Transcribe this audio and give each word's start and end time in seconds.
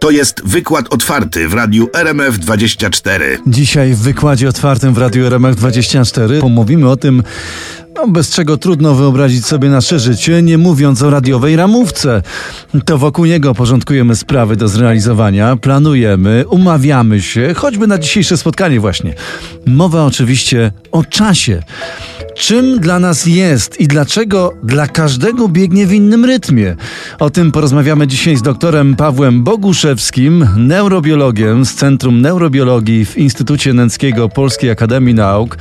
To 0.00 0.10
jest 0.10 0.42
wykład 0.44 0.94
otwarty 0.94 1.48
w 1.48 1.54
radiu 1.54 1.86
RMF24. 1.86 3.20
Dzisiaj 3.46 3.94
w 3.94 3.98
wykładzie 3.98 4.48
otwartym 4.48 4.94
w 4.94 4.98
Radiu 4.98 5.24
RMF24 5.28 6.40
pomówimy 6.40 6.90
o 6.90 6.96
tym, 6.96 7.22
no, 7.94 8.08
bez 8.08 8.30
czego 8.30 8.56
trudno 8.56 8.94
wyobrazić 8.94 9.46
sobie 9.46 9.68
nasze 9.68 9.98
życie, 9.98 10.42
nie 10.42 10.58
mówiąc 10.58 11.02
o 11.02 11.10
radiowej 11.10 11.56
ramówce. 11.56 12.22
To 12.84 12.98
wokół 12.98 13.24
niego 13.24 13.54
porządkujemy 13.54 14.16
sprawy 14.16 14.56
do 14.56 14.68
zrealizowania, 14.68 15.56
planujemy, 15.56 16.44
umawiamy 16.48 17.22
się, 17.22 17.54
choćby 17.54 17.86
na 17.86 17.98
dzisiejsze 17.98 18.36
spotkanie 18.36 18.80
właśnie. 18.80 19.14
Mowa 19.66 20.04
oczywiście 20.04 20.72
o 20.92 21.04
czasie. 21.04 21.62
Czym 22.40 22.78
dla 22.78 22.98
nas 22.98 23.26
jest 23.26 23.80
i 23.80 23.88
dlaczego 23.88 24.52
dla 24.62 24.86
każdego 24.86 25.48
biegnie 25.48 25.86
w 25.86 25.92
innym 25.92 26.24
rytmie? 26.24 26.76
O 27.18 27.30
tym 27.30 27.52
porozmawiamy 27.52 28.06
dzisiaj 28.06 28.36
z 28.36 28.42
doktorem 28.42 28.96
Pawłem 28.96 29.44
Boguszewskim, 29.44 30.46
neurobiologiem 30.56 31.64
z 31.64 31.74
Centrum 31.74 32.20
Neurobiologii 32.20 33.04
w 33.04 33.18
Instytucie 33.18 33.72
Nęckiego 33.72 34.28
Polskiej 34.28 34.70
Akademii 34.70 35.14
Nauk. 35.14 35.56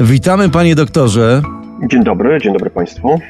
Witamy 0.00 0.48
panie 0.48 0.74
doktorze. 0.74 1.42
Dzień 1.90 2.04
dobry, 2.04 2.38
dzień 2.42 2.52
dobry 2.52 2.70
Państwu. 2.70 3.20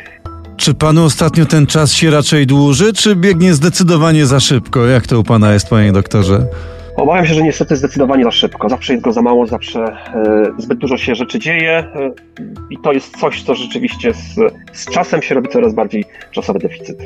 Czy 0.56 0.74
panu 0.74 1.04
ostatnio 1.04 1.46
ten 1.46 1.66
czas 1.66 1.92
się 1.92 2.10
raczej 2.10 2.46
dłuży, 2.46 2.92
czy 2.92 3.16
biegnie 3.16 3.54
zdecydowanie 3.54 4.26
za 4.26 4.40
szybko? 4.40 4.86
Jak 4.86 5.06
to 5.06 5.20
u 5.20 5.24
pana 5.24 5.52
jest, 5.52 5.68
panie 5.68 5.92
doktorze? 5.92 6.46
Obawiam 6.96 7.26
się, 7.26 7.34
że 7.34 7.42
niestety 7.42 7.76
zdecydowanie 7.76 8.24
za 8.24 8.30
szybko. 8.30 8.68
Zawsze 8.68 8.92
jest 8.92 9.04
go 9.04 9.12
za 9.12 9.22
mało, 9.22 9.46
zawsze 9.46 9.80
e, 9.80 10.52
zbyt 10.58 10.78
dużo 10.78 10.96
się 10.96 11.14
rzeczy 11.14 11.38
dzieje 11.38 11.78
e, 11.78 12.10
i 12.70 12.78
to 12.78 12.92
jest 12.92 13.16
coś, 13.16 13.42
co 13.42 13.54
rzeczywiście 13.54 14.14
z, 14.14 14.34
z 14.72 14.84
czasem 14.90 15.22
się 15.22 15.34
robi 15.34 15.48
coraz 15.48 15.74
bardziej 15.74 16.04
czasowy 16.30 16.58
deficyt. 16.58 16.98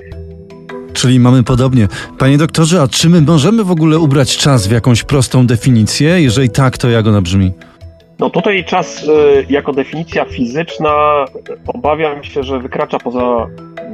Czyli 0.92 1.20
mamy 1.20 1.42
podobnie. 1.42 1.88
Panie 2.18 2.38
doktorze, 2.38 2.82
a 2.82 2.88
czy 2.88 3.08
my 3.08 3.20
możemy 3.20 3.64
w 3.64 3.70
ogóle 3.70 3.98
ubrać 3.98 4.36
czas 4.36 4.66
w 4.66 4.70
jakąś 4.70 5.02
prostą 5.02 5.46
definicję? 5.46 6.22
Jeżeli 6.22 6.50
tak, 6.50 6.78
to 6.78 6.90
jak 6.90 7.06
ona 7.06 7.20
brzmi? 7.20 7.52
No 8.20 8.30
tutaj 8.30 8.64
czas 8.64 9.08
e, 9.08 9.52
jako 9.52 9.72
definicja 9.72 10.24
fizyczna 10.24 11.24
obawiam 11.66 12.24
się, 12.24 12.42
że 12.42 12.58
wykracza 12.58 12.98
poza 12.98 13.46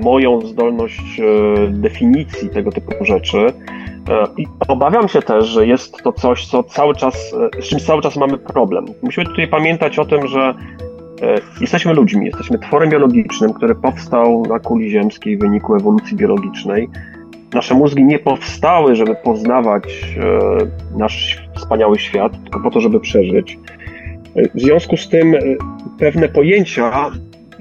moją 0.03 0.41
zdolność 0.41 1.21
e, 1.21 1.69
definicji 1.69 2.51
tego 2.51 2.73
typu 2.73 3.05
rzeczy. 3.05 3.39
E, 3.39 4.27
I 4.37 4.47
obawiam 4.69 5.09
się 5.09 5.23
też, 5.23 5.47
że 5.47 5.67
jest 5.67 6.03
to 6.03 6.13
coś, 6.13 6.47
co 6.47 6.63
cały 6.63 6.95
czas, 6.95 7.35
z 7.61 7.65
czym 7.65 7.79
cały 7.79 8.03
czas 8.03 8.17
mamy 8.17 8.39
problem. 8.39 8.85
Musimy 9.03 9.27
tutaj 9.27 9.49
pamiętać 9.49 9.99
o 9.99 10.05
tym, 10.05 10.27
że 10.27 10.55
jesteśmy 11.61 11.95
ludźmi, 11.95 12.27
jesteśmy 12.27 12.59
tworem 12.59 12.91
biologicznym, 12.91 13.53
który 13.53 13.75
powstał 13.75 14.43
na 14.49 14.59
kuli 14.59 14.91
ziemskiej 14.91 15.37
w 15.37 15.41
wyniku 15.41 15.75
ewolucji 15.75 16.17
biologicznej. 16.17 16.89
Nasze 17.55 17.75
mózgi 17.75 18.05
nie 18.05 18.19
powstały, 18.19 18.97
żeby 18.97 19.15
poznawać 19.15 19.85
nasz 20.97 21.49
wspaniały 21.55 21.99
świat, 21.99 22.43
tylko 22.43 22.61
po 22.61 22.71
to, 22.71 22.81
żeby 22.81 23.01
przeżyć. 23.01 23.59
W 24.55 24.61
związku 24.61 24.97
z 24.97 25.09
tym 25.09 25.35
e, 25.35 25.39
pewne 25.99 26.29
pojęcia 26.29 27.11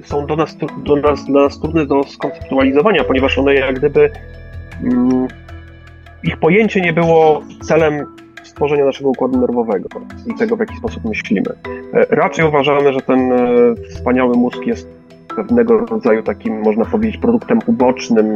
są 0.04 0.26
do 0.26 0.36
nas, 0.36 0.58
do 0.86 0.96
nas, 0.96 1.26
dla 1.26 1.42
nas 1.42 1.60
trudne 1.60 1.86
do 1.86 2.04
skonceptualizowania, 2.04 3.04
ponieważ 3.04 3.38
one 3.38 3.54
jak 3.54 3.80
gdyby 3.80 4.10
mm, 4.84 5.28
ich 6.24 6.38
pojęcie 6.38 6.82
nie 6.82 6.94
było 6.94 7.42
celem 7.62 8.06
stworzenia 8.44 8.86
naszego 8.86 9.10
układu 9.10 9.42
nerwowego 9.42 9.90
i 10.28 10.36
tego, 10.36 10.56
w 10.56 10.60
jaki 10.60 10.76
sposób 10.76 11.06
myślimy. 11.06 11.50
E, 11.94 12.06
raczej 12.10 12.46
uważamy, 12.46 12.94
że 12.94 13.02
ten 13.02 13.32
e, 13.32 13.38
wspaniały 13.90 14.38
mózg 14.38 14.66
jest 14.66 14.88
pewnego 15.36 15.78
rodzaju 15.78 16.24
takim, 16.24 16.62
można 16.62 16.86
powiedzieć, 16.86 17.18
produktem 17.18 17.60
ubocznym, 17.68 18.36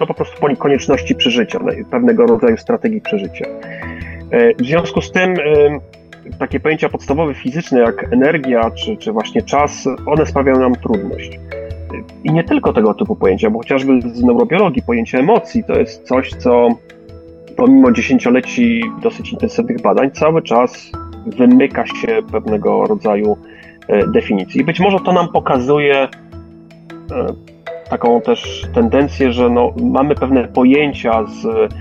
no 0.00 0.06
po 0.06 0.14
prostu 0.14 0.56
konieczności 0.58 1.14
przeżycia, 1.14 1.60
pewnego 1.90 2.26
rodzaju 2.26 2.56
strategii 2.56 3.00
przeżycia. 3.00 3.44
W 4.58 4.66
związku 4.66 5.00
z 5.00 5.12
tym 5.12 5.34
takie 6.38 6.60
pojęcia 6.60 6.88
podstawowe 6.88 7.34
fizyczne 7.34 7.80
jak 7.80 8.12
energia 8.12 8.70
czy, 8.70 8.96
czy 8.96 9.12
właśnie 9.12 9.42
czas, 9.42 9.88
one 10.06 10.26
sprawiają 10.26 10.60
nam 10.60 10.74
trudność. 10.74 11.40
I 12.24 12.32
nie 12.32 12.44
tylko 12.44 12.72
tego 12.72 12.94
typu 12.94 13.16
pojęcia, 13.16 13.50
bo 13.50 13.58
chociażby 13.58 14.00
z 14.00 14.22
neurobiologii 14.22 14.82
pojęcie 14.82 15.18
emocji 15.18 15.64
to 15.64 15.78
jest 15.78 16.02
coś, 16.02 16.30
co 16.30 16.68
pomimo 17.56 17.92
dziesięcioleci 17.92 18.82
dosyć 19.02 19.32
intensywnych 19.32 19.80
badań 19.80 20.10
cały 20.10 20.42
czas 20.42 20.92
wymyka 21.26 21.86
się 21.86 22.22
pewnego 22.32 22.84
rodzaju 22.84 23.36
e, 23.88 24.06
definicji. 24.06 24.60
I 24.60 24.64
być 24.64 24.80
może 24.80 24.98
to 25.00 25.12
nam 25.12 25.28
pokazuje 25.28 25.94
e, 26.02 26.08
taką 27.90 28.20
też 28.20 28.66
tendencję, 28.74 29.32
że 29.32 29.50
no, 29.50 29.74
mamy 29.82 30.14
pewne 30.14 30.48
pojęcia 30.48 31.24
z 31.26 31.72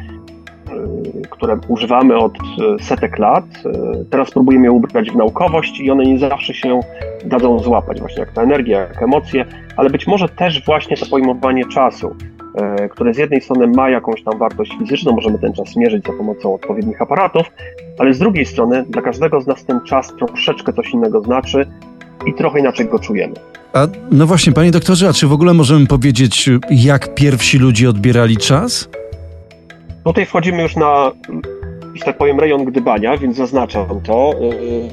które 1.29 1.57
używamy 1.67 2.17
od 2.17 2.33
e, 2.33 2.83
setek 2.83 3.19
lat. 3.19 3.45
E, 3.65 4.05
teraz 4.09 4.31
próbujemy 4.31 4.65
je 4.65 4.71
ubrać 4.71 5.11
w 5.11 5.15
naukowość 5.15 5.79
i 5.79 5.91
one 5.91 6.03
nie 6.03 6.19
zawsze 6.19 6.53
się 6.53 6.79
dadzą 7.25 7.59
złapać, 7.59 7.99
właśnie 7.99 8.19
jak 8.19 8.31
ta 8.31 8.41
energia, 8.41 8.79
jak 8.79 9.03
emocje, 9.03 9.45
ale 9.77 9.89
być 9.89 10.07
może 10.07 10.29
też 10.29 10.65
właśnie 10.65 10.97
to 10.97 11.05
pojmowanie 11.05 11.65
czasu, 11.65 12.15
które 12.89 13.13
z 13.13 13.17
jednej 13.17 13.41
strony 13.41 13.67
ma 13.67 13.89
jakąś 13.89 14.23
tam 14.23 14.39
wartość 14.39 14.71
fizyczną, 14.79 15.11
możemy 15.11 15.39
ten 15.39 15.53
czas 15.53 15.75
mierzyć 15.75 16.05
za 16.05 16.13
pomocą 16.13 16.53
odpowiednich 16.53 17.01
aparatów, 17.01 17.51
ale 17.99 18.13
z 18.13 18.19
drugiej 18.19 18.45
strony 18.45 18.85
dla 18.89 19.01
każdego 19.01 19.41
z 19.41 19.47
nas 19.47 19.65
ten 19.65 19.81
czas 19.81 20.13
troszeczkę 20.15 20.73
coś 20.73 20.89
innego 20.89 21.21
znaczy 21.21 21.65
i 22.25 22.33
trochę 22.33 22.59
inaczej 22.59 22.85
go 22.85 22.99
czujemy. 22.99 23.33
A 23.73 23.87
no 24.11 24.27
właśnie, 24.27 24.53
panie 24.53 24.71
doktorze, 24.71 25.09
a 25.09 25.13
czy 25.13 25.27
w 25.27 25.33
ogóle 25.33 25.53
możemy 25.53 25.87
powiedzieć, 25.87 26.49
jak 26.69 27.15
pierwsi 27.15 27.57
ludzie 27.57 27.89
odbierali 27.89 28.37
czas? 28.37 28.89
Tutaj 30.07 30.25
wchodzimy 30.25 30.63
już 30.63 30.75
na, 30.75 31.11
że 31.93 32.05
tak 32.05 32.17
powiem, 32.17 32.39
rejon 32.39 32.65
gdybania, 32.65 33.17
więc 33.17 33.35
zaznaczam 33.35 34.01
to, 34.01 34.33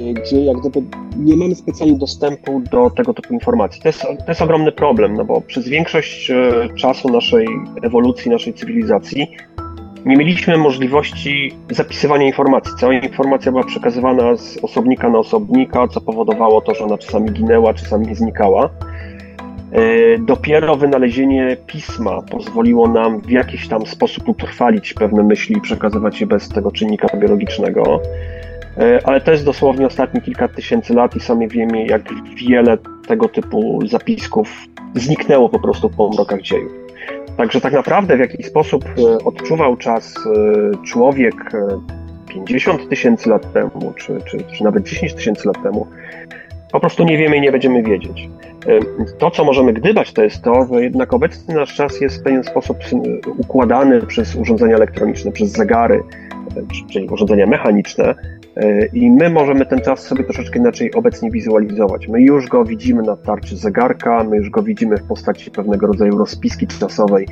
yy, 0.00 0.14
gdzie 0.14 0.44
jak 0.44 0.56
gdyby 0.56 0.82
nie 1.16 1.36
mamy 1.36 1.54
specjalnie 1.54 1.98
dostępu 1.98 2.62
do 2.70 2.90
tego 2.90 3.14
typu 3.14 3.34
informacji. 3.34 3.82
To 3.82 3.88
jest, 3.88 4.02
to 4.02 4.28
jest 4.28 4.42
ogromny 4.42 4.72
problem, 4.72 5.14
no 5.14 5.24
bo 5.24 5.40
przez 5.40 5.68
większość 5.68 6.28
yy, 6.28 6.68
czasu 6.76 7.08
naszej 7.08 7.46
ewolucji, 7.82 8.30
naszej 8.30 8.54
cywilizacji 8.54 9.36
nie 10.06 10.16
mieliśmy 10.16 10.56
możliwości 10.56 11.52
zapisywania 11.70 12.26
informacji. 12.26 12.72
Cała 12.80 12.94
informacja 12.94 13.52
była 13.52 13.64
przekazywana 13.64 14.36
z 14.36 14.58
osobnika 14.62 15.10
na 15.10 15.18
osobnika, 15.18 15.88
co 15.88 16.00
powodowało 16.00 16.60
to, 16.60 16.74
że 16.74 16.84
ona 16.84 16.98
czasami 16.98 17.30
ginęła, 17.30 17.74
czasami 17.74 18.14
znikała. 18.14 18.70
E, 19.74 20.18
dopiero 20.18 20.76
wynalezienie 20.76 21.56
pisma 21.66 22.22
pozwoliło 22.22 22.88
nam 22.88 23.20
w 23.20 23.30
jakiś 23.30 23.68
tam 23.68 23.86
sposób 23.86 24.28
utrwalić 24.28 24.94
pewne 24.94 25.22
myśli 25.22 25.56
i 25.56 25.60
przekazywać 25.60 26.20
je 26.20 26.26
bez 26.26 26.48
tego 26.48 26.70
czynnika 26.70 27.16
biologicznego. 27.16 28.00
E, 28.78 29.00
ale 29.04 29.20
to 29.20 29.30
jest 29.32 29.44
dosłownie 29.44 29.86
ostatnie 29.86 30.20
kilka 30.20 30.48
tysięcy 30.48 30.94
lat 30.94 31.16
i 31.16 31.20
sami 31.20 31.48
wiemy, 31.48 31.86
jak 31.86 32.02
wiele 32.36 32.78
tego 33.06 33.28
typu 33.28 33.86
zapisków 33.86 34.48
zniknęło 34.94 35.48
po 35.48 35.60
prostu 35.60 35.88
w 35.88 35.96
pomrokach 35.96 36.42
dziejów. 36.42 36.72
Także 37.36 37.60
tak 37.60 37.72
naprawdę 37.72 38.16
w 38.16 38.20
jaki 38.20 38.42
sposób 38.42 38.84
e, 38.84 39.24
odczuwał 39.24 39.76
czas 39.76 40.14
człowiek 40.84 41.34
50 42.28 42.88
tysięcy 42.88 43.28
lat 43.30 43.52
temu, 43.52 43.92
czy, 43.96 44.18
czy, 44.30 44.38
czy 44.56 44.64
nawet 44.64 44.84
10 44.84 45.14
tysięcy 45.14 45.48
lat 45.48 45.62
temu, 45.62 45.86
po 46.74 46.80
prostu 46.80 47.04
nie 47.04 47.18
wiemy 47.18 47.36
i 47.36 47.40
nie 47.40 47.52
będziemy 47.52 47.82
wiedzieć. 47.82 48.28
To, 49.18 49.30
co 49.30 49.44
możemy 49.44 49.72
gdybać, 49.72 50.12
to 50.12 50.22
jest 50.22 50.42
to, 50.42 50.66
że 50.72 50.82
jednak 50.82 51.12
obecny 51.12 51.54
nasz 51.54 51.74
czas 51.74 52.00
jest 52.00 52.20
w 52.20 52.22
pewien 52.22 52.44
sposób 52.44 52.78
układany 53.38 54.02
przez 54.02 54.36
urządzenia 54.36 54.76
elektroniczne, 54.76 55.32
przez 55.32 55.52
zegary, 55.52 56.02
czyli 56.90 57.08
urządzenia 57.08 57.46
mechaniczne, 57.46 58.14
e, 58.56 58.86
i 58.86 59.10
my 59.10 59.30
możemy 59.30 59.66
ten 59.66 59.80
czas 59.80 60.00
sobie 60.00 60.24
troszeczkę 60.24 60.58
inaczej 60.58 60.94
obecnie 60.94 61.30
wizualizować. 61.30 62.08
My 62.08 62.22
już 62.22 62.46
go 62.46 62.64
widzimy 62.64 63.02
na 63.02 63.16
tarczy 63.16 63.56
zegarka, 63.56 64.24
my 64.24 64.36
już 64.36 64.50
go 64.50 64.62
widzimy 64.62 64.96
w 64.96 65.02
postaci 65.02 65.50
pewnego 65.50 65.86
rodzaju 65.86 66.18
rozpiski 66.18 66.66
czasowej 66.66 67.26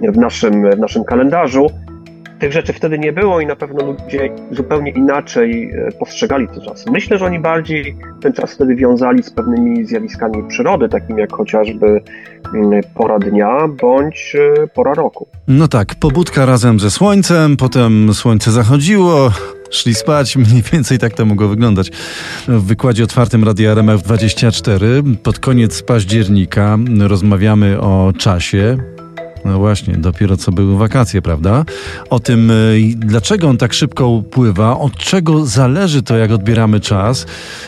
w 0.00 0.16
naszym, 0.16 0.70
w 0.70 0.78
naszym 0.78 1.04
kalendarzu, 1.04 1.70
tych 2.38 2.52
rzeczy 2.52 2.72
wtedy 2.72 2.98
nie 2.98 3.12
było 3.12 3.40
i 3.40 3.46
na 3.46 3.56
pewno 3.56 3.86
ludzie 3.86 4.30
zupełnie 4.50 4.90
inaczej 4.90 5.70
e, 5.70 5.92
postrzegali 5.92 6.48
ten 6.48 6.60
czas. 6.60 6.86
Myślę, 6.86 7.18
że 7.18 7.26
oni 7.26 7.38
bardziej 7.38 7.96
ten 8.20 8.32
czas 8.32 8.54
wtedy 8.54 8.74
wiązali 8.74 9.22
z 9.22 9.30
pewnymi 9.30 9.84
zjawiskami 9.84 10.48
przyrody, 10.48 10.88
takimi 10.88 11.20
jak 11.20 11.32
chociażby 11.32 12.00
mm, 12.54 12.80
pora 12.94 13.18
dnia 13.18 13.68
bądź 13.80 14.36
e, 14.62 14.66
pora 14.66 14.94
roku. 14.94 15.28
No 15.48 15.68
tak, 15.68 15.94
pobudka 15.94 16.46
razem 16.46 16.80
ze 16.80 16.90
słońcem, 16.90 17.56
potem 17.56 18.14
słońce 18.14 18.50
zachodziło, 18.50 19.30
szli 19.70 19.94
spać, 19.94 20.36
mniej 20.50 20.62
więcej 20.72 20.98
tak 20.98 21.12
to 21.12 21.24
mogło 21.24 21.48
wyglądać. 21.48 21.90
W 22.48 22.66
wykładzie 22.66 23.04
otwartym 23.04 23.44
Radia 23.44 23.70
RMF 23.70 24.02
24 24.02 25.02
pod 25.22 25.38
koniec 25.38 25.82
października 25.82 26.78
rozmawiamy 26.98 27.80
o 27.80 28.12
czasie, 28.18 28.76
no 29.44 29.58
właśnie, 29.58 29.94
dopiero 29.94 30.36
co 30.36 30.52
były 30.52 30.78
wakacje, 30.78 31.22
prawda? 31.22 31.64
O 32.10 32.20
tym, 32.20 32.50
y, 32.50 32.94
dlaczego 32.96 33.48
on 33.48 33.56
tak 33.56 33.72
szybko 33.72 34.08
upływa, 34.08 34.78
od 34.78 34.96
czego 34.96 35.46
zależy 35.46 36.02
to, 36.02 36.16
jak 36.16 36.30
odbieramy 36.30 36.80
czas, 36.80 37.26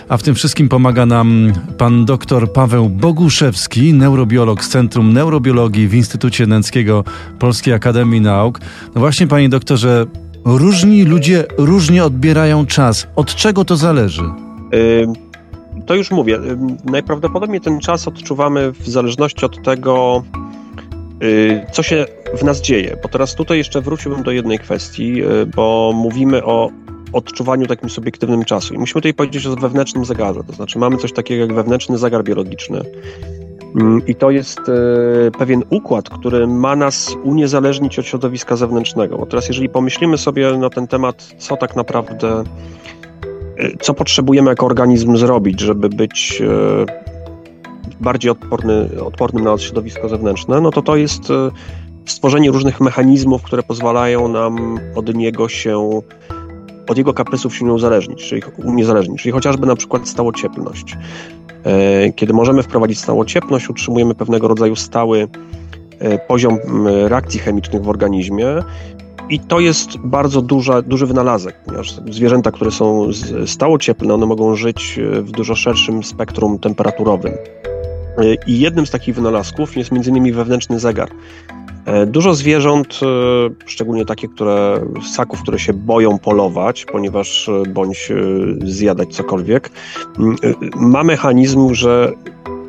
a 0.08 0.16
w 0.16 0.22
tym 0.22 0.34
wszystkim 0.34 0.68
pomaga 0.68 1.06
nam 1.06 1.52
pan 1.78 2.04
dr 2.04 2.52
Paweł 2.52 2.88
Boguszewski, 2.88 3.94
neurobiolog 3.94 4.64
z 4.64 4.68
Centrum 4.68 5.12
Neurobiologii 5.12 5.88
w 5.88 5.94
Instytucie 5.94 6.46
Nęckiego 6.46 7.04
Polskiej 7.38 7.74
Akademii 7.74 8.20
Nauk. 8.20 8.60
No 8.94 9.00
właśnie, 9.00 9.26
panie 9.26 9.48
doktorze, 9.48 10.06
Różni 10.46 11.04
ludzie 11.04 11.44
różnie 11.58 12.04
odbierają 12.04 12.66
czas. 12.66 13.06
Od 13.16 13.34
czego 13.34 13.64
to 13.64 13.76
zależy? 13.76 14.22
To 15.86 15.94
już 15.94 16.10
mówię. 16.10 16.38
Najprawdopodobniej 16.84 17.60
ten 17.60 17.80
czas 17.80 18.08
odczuwamy 18.08 18.72
w 18.72 18.88
zależności 18.88 19.44
od 19.44 19.62
tego, 19.62 20.22
y, 20.26 20.45
co 21.72 21.82
się 21.82 22.06
w 22.34 22.42
nas 22.42 22.60
dzieje. 22.60 22.96
Bo 23.02 23.08
teraz 23.08 23.34
tutaj 23.34 23.58
jeszcze 23.58 23.80
wróciłbym 23.80 24.22
do 24.22 24.30
jednej 24.30 24.58
kwestii, 24.58 25.24
y, 25.24 25.46
bo 25.46 25.92
mówimy 25.94 26.44
o 26.44 26.70
odczuwaniu 27.12 27.66
takim 27.66 27.90
subiektywnym 27.90 28.44
czasu. 28.44 28.74
I 28.74 28.78
musimy 28.78 29.00
tutaj 29.00 29.14
powiedzieć 29.14 29.46
o 29.46 29.56
wewnętrznym 29.56 30.04
zegarze. 30.04 30.40
To 30.46 30.52
znaczy 30.52 30.78
mamy 30.78 30.96
coś 30.96 31.12
takiego 31.12 31.42
jak 31.42 31.54
wewnętrzny 31.54 31.98
zegar 31.98 32.24
biologiczny. 32.24 32.82
Mm, 33.76 34.06
I 34.06 34.14
to 34.14 34.30
jest 34.30 34.58
y, 34.58 35.30
pewien 35.38 35.62
układ, 35.70 36.08
który 36.08 36.46
ma 36.46 36.76
nas 36.76 37.16
uniezależnić 37.24 37.98
od 37.98 38.06
środowiska 38.06 38.56
zewnętrznego. 38.56 39.18
Bo 39.18 39.26
teraz, 39.26 39.48
jeżeli 39.48 39.68
pomyślimy 39.68 40.18
sobie 40.18 40.52
na 40.52 40.70
ten 40.70 40.86
temat, 40.86 41.34
co 41.38 41.56
tak 41.56 41.76
naprawdę 41.76 42.44
co 43.80 43.94
potrzebujemy 43.94 44.50
jako 44.50 44.66
organizm 44.66 45.16
zrobić, 45.16 45.60
żeby 45.60 45.88
być 45.88 46.42
bardziej 48.00 48.30
odporny, 48.30 49.02
odpornym 49.04 49.44
na 49.44 49.58
środowisko 49.58 50.08
zewnętrzne, 50.08 50.60
no 50.60 50.70
to 50.70 50.82
to 50.82 50.96
jest 50.96 51.30
e, 51.30 51.50
stworzenie 52.06 52.50
różnych 52.50 52.80
mechanizmów, 52.80 53.42
które 53.42 53.62
pozwalają 53.62 54.28
nam 54.28 54.78
od 54.94 55.14
niego 55.14 55.48
się, 55.48 56.00
od 56.88 56.98
jego 56.98 57.14
kaprysów 57.14 57.56
się 57.56 57.64
nie 57.64 57.72
uzależnić, 57.72 58.28
czyli 58.28 58.42
uniezależnić, 58.64 59.22
czyli 59.22 59.32
chociażby 59.32 59.66
na 59.66 59.76
przykład 59.76 60.08
stałocieplność. 60.08 60.96
E, 61.64 62.12
kiedy 62.12 62.32
możemy 62.32 62.62
wprowadzić 62.62 62.98
stałocieplność, 62.98 63.70
utrzymujemy 63.70 64.14
pewnego 64.14 64.48
rodzaju 64.48 64.76
stały 64.76 65.28
poziom 66.28 66.58
reakcji 67.08 67.40
chemicznych 67.40 67.82
w 67.82 67.88
organizmie, 67.88 68.62
i 69.30 69.40
to 69.40 69.60
jest 69.60 69.98
bardzo 69.98 70.42
duża, 70.42 70.82
duży 70.82 71.06
wynalazek, 71.06 71.56
ponieważ 71.64 71.94
zwierzęta, 72.10 72.50
które 72.50 72.70
są 72.70 73.08
stało 73.46 73.78
cieplne, 73.78 74.14
one 74.14 74.26
mogą 74.26 74.54
żyć 74.54 74.98
e, 74.98 75.22
w 75.22 75.30
dużo 75.30 75.54
szerszym 75.54 76.04
spektrum 76.04 76.58
temperaturowym. 76.58 77.32
E, 78.18 78.34
I 78.46 78.60
jednym 78.60 78.86
z 78.86 78.90
takich 78.90 79.14
wynalazków 79.14 79.76
jest 79.76 79.92
m.in. 79.92 80.32
wewnętrzny 80.32 80.80
zegar. 80.80 81.08
E, 81.84 82.06
dużo 82.06 82.34
zwierząt, 82.34 83.00
szczególnie 83.66 84.04
takie, 84.04 84.28
które, 84.28 84.80
ssaków, 85.12 85.42
które 85.42 85.58
się 85.58 85.72
boją 85.72 86.18
polować, 86.18 86.84
ponieważ 86.84 87.50
bądź 87.68 88.12
zjadać 88.64 89.14
cokolwiek, 89.14 89.70
ma 90.76 91.04
mechanizm, 91.04 91.74
że 91.74 92.12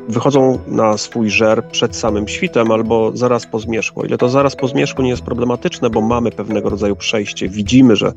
wychodzą 0.08 0.58
na 0.66 0.98
swój 0.98 1.30
żer 1.30 1.64
przed 1.64 1.96
samym 1.96 2.28
świtem 2.28 2.70
albo 2.70 3.10
zaraz 3.14 3.46
po 3.46 3.58
zmierzchu. 3.58 4.04
Ile 4.04 4.18
to 4.18 4.28
zaraz 4.28 4.56
po 4.56 4.68
zmierzchu 4.68 5.02
nie 5.02 5.10
jest 5.10 5.22
problematyczne, 5.22 5.90
bo 5.90 6.00
mamy 6.00 6.30
pewnego 6.30 6.68
rodzaju 6.68 6.96
przejście, 6.96 7.48
widzimy, 7.48 7.96
że 7.96 8.12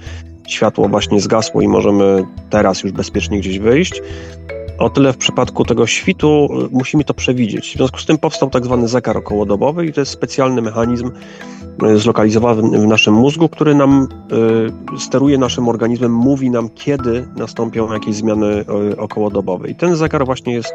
światło 0.47 0.87
właśnie 0.87 1.21
zgasło 1.21 1.61
i 1.61 1.67
możemy 1.67 2.23
teraz 2.49 2.83
już 2.83 2.91
bezpiecznie 2.91 3.39
gdzieś 3.39 3.59
wyjść, 3.59 4.01
o 4.81 4.89
tyle 4.89 5.13
w 5.13 5.17
przypadku 5.17 5.65
tego 5.65 5.87
świtu 5.87 6.47
y, 6.65 6.69
musimy 6.71 7.03
to 7.03 7.13
przewidzieć. 7.13 7.73
W 7.73 7.77
związku 7.77 7.99
z 7.99 8.05
tym 8.05 8.17
powstał 8.17 8.49
tak 8.49 8.65
zwany 8.65 8.87
zegar 8.87 9.17
okołodobowy 9.17 9.85
i 9.85 9.93
to 9.93 10.01
jest 10.01 10.11
specjalny 10.11 10.61
mechanizm 10.61 11.11
y, 11.83 11.97
zlokalizowany 11.97 12.79
w 12.79 12.87
naszym 12.87 13.13
mózgu, 13.13 13.49
który 13.49 13.75
nam 13.75 14.07
y, 14.95 14.99
steruje 14.99 15.37
naszym 15.37 15.67
organizmem, 15.67 16.13
mówi 16.13 16.49
nam, 16.49 16.69
kiedy 16.69 17.27
nastąpią 17.35 17.93
jakieś 17.93 18.15
zmiany 18.15 18.65
okołodobowe. 18.97 19.69
I 19.69 19.75
ten 19.75 19.95
zegar 19.95 20.25
właśnie 20.25 20.53
jest 20.53 20.73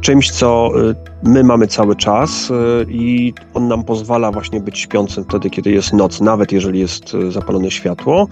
czymś, 0.00 0.30
co 0.30 0.70
y, 0.90 0.94
my 1.22 1.44
mamy 1.44 1.66
cały 1.66 1.96
czas 1.96 2.50
y, 2.50 2.54
i 2.88 3.34
on 3.54 3.68
nam 3.68 3.84
pozwala 3.84 4.32
właśnie 4.32 4.60
być 4.60 4.78
śpiącym 4.78 5.24
wtedy, 5.24 5.50
kiedy 5.50 5.70
jest 5.70 5.92
noc, 5.92 6.20
nawet 6.20 6.52
jeżeli 6.52 6.80
jest 6.80 7.14
y, 7.14 7.32
zapalone 7.32 7.70
światło 7.70 8.28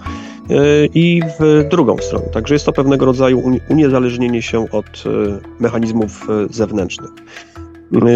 i 0.93 1.21
w 1.39 1.67
drugą 1.69 1.97
stronę. 1.97 2.25
Także 2.33 2.55
jest 2.55 2.65
to 2.65 2.73
pewnego 2.73 3.05
rodzaju 3.05 3.59
uniezależnienie 3.69 4.41
się 4.41 4.69
od 4.71 5.03
mechanizmów 5.59 6.27
zewnętrznych. 6.49 7.11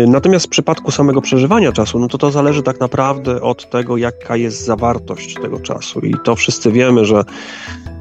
Natomiast 0.07 0.45
w 0.45 0.49
przypadku 0.49 0.91
samego 0.91 1.21
przeżywania 1.21 1.71
czasu, 1.71 1.99
no 1.99 2.07
to 2.07 2.17
to 2.17 2.31
zależy 2.31 2.63
tak 2.63 2.79
naprawdę 2.79 3.41
od 3.41 3.69
tego, 3.69 3.97
jaka 3.97 4.35
jest 4.37 4.65
zawartość 4.65 5.33
tego 5.33 5.59
czasu. 5.59 5.99
I 5.99 6.13
to 6.23 6.35
wszyscy 6.35 6.71
wiemy, 6.71 7.05
że 7.05 7.23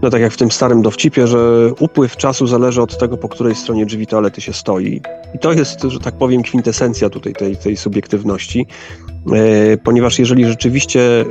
no 0.03 0.11
tak 0.11 0.21
jak 0.21 0.32
w 0.32 0.37
tym 0.37 0.50
starym 0.50 0.82
dowcipie, 0.82 1.26
że 1.26 1.71
upływ 1.79 2.17
czasu 2.17 2.47
zależy 2.47 2.82
od 2.82 2.99
tego, 2.99 3.17
po 3.17 3.29
której 3.29 3.55
stronie 3.55 3.87
drzwi 3.87 4.06
toalety 4.06 4.41
się 4.41 4.53
stoi. 4.53 5.00
I 5.35 5.38
to 5.38 5.53
jest, 5.53 5.82
że 5.82 6.00
tak 6.00 6.15
powiem, 6.15 6.43
kwintesencja 6.43 7.11
tutaj 7.11 7.32
tej, 7.32 7.56
tej 7.56 7.77
subiektywności, 7.77 8.67
e, 9.32 9.77
ponieważ 9.77 10.19
jeżeli 10.19 10.44
rzeczywiście 10.47 11.00
e, 11.20 11.25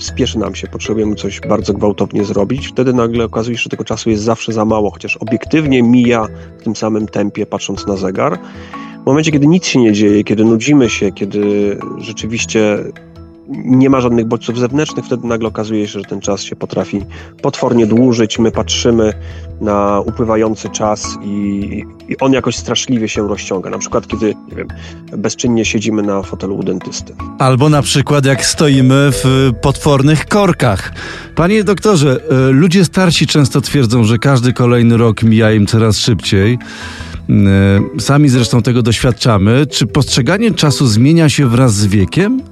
spieszy 0.00 0.38
nam 0.38 0.54
się, 0.54 0.68
potrzebujemy 0.68 1.14
coś 1.14 1.40
bardzo 1.40 1.72
gwałtownie 1.72 2.24
zrobić, 2.24 2.68
wtedy 2.68 2.92
nagle 2.92 3.24
okazuje 3.24 3.56
się, 3.56 3.62
że 3.62 3.70
tego 3.70 3.84
czasu 3.84 4.10
jest 4.10 4.22
zawsze 4.22 4.52
za 4.52 4.64
mało, 4.64 4.90
chociaż 4.90 5.16
obiektywnie 5.16 5.82
mija 5.82 6.26
w 6.58 6.62
tym 6.62 6.76
samym 6.76 7.06
tempie, 7.06 7.46
patrząc 7.46 7.86
na 7.86 7.96
zegar. 7.96 8.38
W 9.06 9.08
momencie, 9.08 9.32
kiedy 9.32 9.46
nic 9.46 9.66
się 9.66 9.78
nie 9.78 9.92
dzieje, 9.92 10.24
kiedy 10.24 10.44
nudzimy 10.44 10.90
się, 10.90 11.12
kiedy 11.12 11.78
rzeczywiście 11.98 12.78
nie 13.48 13.90
ma 13.90 14.00
żadnych 14.00 14.26
bodźców 14.26 14.58
zewnętrznych, 14.58 15.04
wtedy 15.04 15.26
nagle 15.26 15.48
okazuje 15.48 15.88
się, 15.88 15.98
że 15.98 16.04
ten 16.04 16.20
czas 16.20 16.42
się 16.42 16.56
potrafi 16.56 17.00
potwornie 17.42 17.86
dłużyć. 17.86 18.38
My 18.38 18.50
patrzymy 18.50 19.12
na 19.60 20.00
upływający 20.00 20.68
czas 20.68 21.18
i, 21.22 21.84
i 22.08 22.18
on 22.18 22.32
jakoś 22.32 22.56
straszliwie 22.56 23.08
się 23.08 23.28
rozciąga. 23.28 23.70
Na 23.70 23.78
przykład, 23.78 24.06
kiedy 24.06 24.34
nie 24.48 24.56
wiem, 24.56 24.68
bezczynnie 25.18 25.64
siedzimy 25.64 26.02
na 26.02 26.22
fotelu 26.22 26.56
u 26.56 26.62
dentysty. 26.62 27.14
Albo 27.38 27.68
na 27.68 27.82
przykład, 27.82 28.26
jak 28.26 28.46
stoimy 28.46 29.10
w 29.12 29.52
potwornych 29.62 30.26
korkach. 30.26 30.92
Panie 31.34 31.64
doktorze, 31.64 32.20
e, 32.30 32.34
ludzie 32.50 32.84
starsi 32.84 33.26
często 33.26 33.60
twierdzą, 33.60 34.04
że 34.04 34.18
każdy 34.18 34.52
kolejny 34.52 34.96
rok 34.96 35.22
mija 35.22 35.52
im 35.52 35.66
coraz 35.66 35.98
szybciej. 35.98 36.58
E, 37.30 38.00
sami 38.00 38.28
zresztą 38.28 38.62
tego 38.62 38.82
doświadczamy. 38.82 39.66
Czy 39.66 39.86
postrzeganie 39.86 40.50
czasu 40.50 40.86
zmienia 40.86 41.28
się 41.28 41.48
wraz 41.48 41.74
z 41.74 41.86
wiekiem? 41.86 42.42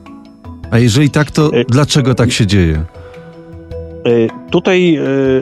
A 0.71 0.79
jeżeli 0.79 1.11
tak, 1.11 1.31
to 1.31 1.57
y, 1.57 1.65
dlaczego 1.69 2.15
tak 2.15 2.33
się 2.33 2.47
dzieje? 2.47 2.85
Y, 4.07 4.29
tutaj 4.51 4.99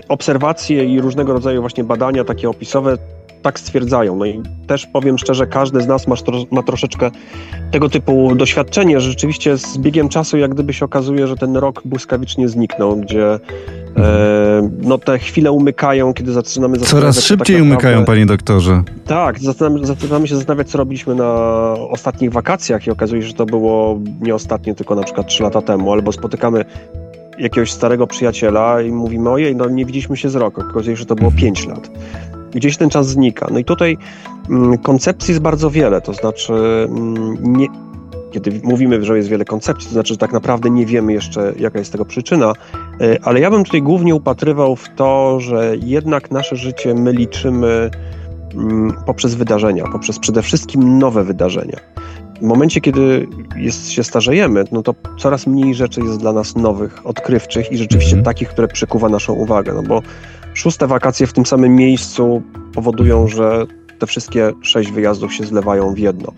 obserwacje 0.09 0.85
i 0.85 1.01
różnego 1.01 1.33
rodzaju 1.33 1.61
właśnie 1.61 1.85
badania 1.85 2.25
takie 2.25 2.51
opisowe 2.51 2.99
tak 3.43 3.61
stwierdzają. 3.61 4.17
No 4.17 4.25
i 4.25 4.43
też 4.67 4.87
powiem 4.87 5.19
szczerze, 5.19 5.47
każdy 5.47 5.81
z 5.81 5.87
nas 5.87 6.07
ma, 6.07 6.15
ma 6.51 6.63
troszeczkę 6.63 7.11
tego 7.71 7.89
typu 7.89 8.35
doświadczenie, 8.35 9.01
że 9.01 9.11
rzeczywiście 9.11 9.59
z 9.59 9.79
biegiem 9.79 10.09
czasu 10.09 10.37
jak 10.37 10.55
gdyby 10.55 10.73
się 10.73 10.85
okazuje, 10.85 11.27
że 11.27 11.37
ten 11.37 11.57
rok 11.57 11.83
błyskawicznie 11.85 12.49
zniknął, 12.49 12.97
gdzie 12.97 13.39
E, 13.97 14.71
no 14.83 14.99
te 14.99 15.19
chwile 15.19 15.53
umykają, 15.53 16.15
kiedy 16.15 16.33
zaczynamy 16.33 16.79
Coraz 16.79 17.17
tak 17.17 17.25
szybciej 17.25 17.57
tak 17.57 17.65
naprawdę... 17.65 17.89
umykają, 17.89 18.05
panie 18.05 18.27
doktorze. 18.27 18.83
Tak, 19.07 19.39
zaczynamy, 19.39 19.87
zaczynamy 19.87 20.29
się 20.29 20.37
zastanawiać, 20.37 20.69
co 20.69 20.79
robiliśmy 20.79 21.15
na 21.15 21.33
ostatnich 21.91 22.33
wakacjach 22.33 22.87
i 22.87 22.91
okazuje 22.91 23.23
się, 23.23 23.29
że 23.29 23.35
to 23.35 23.47
było 23.47 24.01
nie 24.21 24.35
ostatnie, 24.35 24.75
tylko 24.75 24.95
na 24.95 25.03
przykład 25.03 25.27
trzy 25.27 25.43
lata 25.43 25.63
temu, 25.63 25.93
albo 25.93 26.13
spotykamy 26.13 26.65
jakiegoś 27.39 27.73
starego 27.73 28.07
przyjaciela 28.07 28.83
i 28.83 28.91
mówimy, 28.91 29.31
ojej, 29.31 29.57
no 29.57 29.69
nie 29.69 29.85
widzieliśmy 29.85 30.17
się 30.17 30.31
z 30.31 30.35
roku. 30.35 30.61
Okazuje 30.71 30.97
się, 30.97 31.01
że 31.01 31.07
to 31.07 31.15
było 31.15 31.31
pięć 31.31 31.67
lat. 31.67 31.91
Gdzieś 32.55 32.77
ten 32.77 32.91
czas 32.91 33.09
znika. 33.09 33.49
No 33.51 33.59
i 33.59 33.65
tutaj 33.65 33.99
mm, 34.51 34.79
koncepcji 34.79 35.33
jest 35.33 35.43
bardzo 35.43 35.71
wiele, 35.71 36.01
to 36.01 36.13
znaczy 36.13 36.53
mm, 36.89 37.37
nie, 37.41 37.67
kiedy 38.33 38.61
mówimy, 38.65 39.05
że 39.05 39.17
jest 39.17 39.29
wiele 39.29 39.45
koncepcji, 39.45 39.87
to 39.87 39.93
znaczy, 39.93 40.15
że 40.15 40.19
tak 40.19 40.33
naprawdę 40.33 40.71
nie 40.71 40.87
wiemy 40.87 41.13
jeszcze, 41.13 41.53
jaka 41.59 41.79
jest 41.79 41.93
tego 41.93 42.05
przyczyna, 42.05 42.53
e, 43.01 43.19
ale 43.23 43.41
ja 43.41 43.51
bym 43.51 43.65
tutaj 43.65 43.83
głównie 43.83 44.15
upatrywał 44.15 44.77
w 44.77 44.89
to, 44.89 45.41
że 45.41 45.75
jednak 45.83 46.31
nasze 46.31 46.57
życie 46.57 46.95
my 46.95 47.13
liczymy 47.13 47.91
mm, 48.55 48.93
poprzez 49.07 49.35
wydarzenia, 49.35 49.85
poprzez 49.93 50.19
przede 50.19 50.43
wszystkim 50.43 50.99
nowe 50.99 51.25
wydarzenia. 51.25 51.77
W 52.43 52.45
momencie, 52.45 52.81
kiedy 52.81 53.29
jest, 53.57 53.91
się 53.91 54.05
starzejemy, 54.05 54.65
no 54.73 54.83
to 54.83 54.95
coraz 55.19 55.47
mniej 55.47 55.75
rzeczy 55.75 56.01
jest 56.01 56.19
dla 56.19 56.33
nas 56.33 56.57
nowych, 56.57 57.07
odkrywczych 57.07 57.73
i 57.73 57.79
rzeczywiście 57.79 58.17
mhm. 58.17 58.25
takich, 58.25 58.49
które 58.49 58.69
przykuwa 58.69 59.09
naszą 59.09 59.33
uwagę, 59.33 59.73
no 59.75 59.83
bo 59.83 60.03
szóste 60.55 60.87
wakacje 60.87 61.27
w 61.27 61.33
tym 61.33 61.47
samym 61.47 61.77
miejscu 61.77 62.43
powodują, 62.75 63.29
że 63.29 63.67
te 63.99 64.07
wszystkie 64.07 64.53
sześć 64.63 64.91
wyjazdów 64.91 65.35
się 65.35 65.45
zlewają 65.45 65.95
w 65.95 65.99
jedno. 65.99 66.33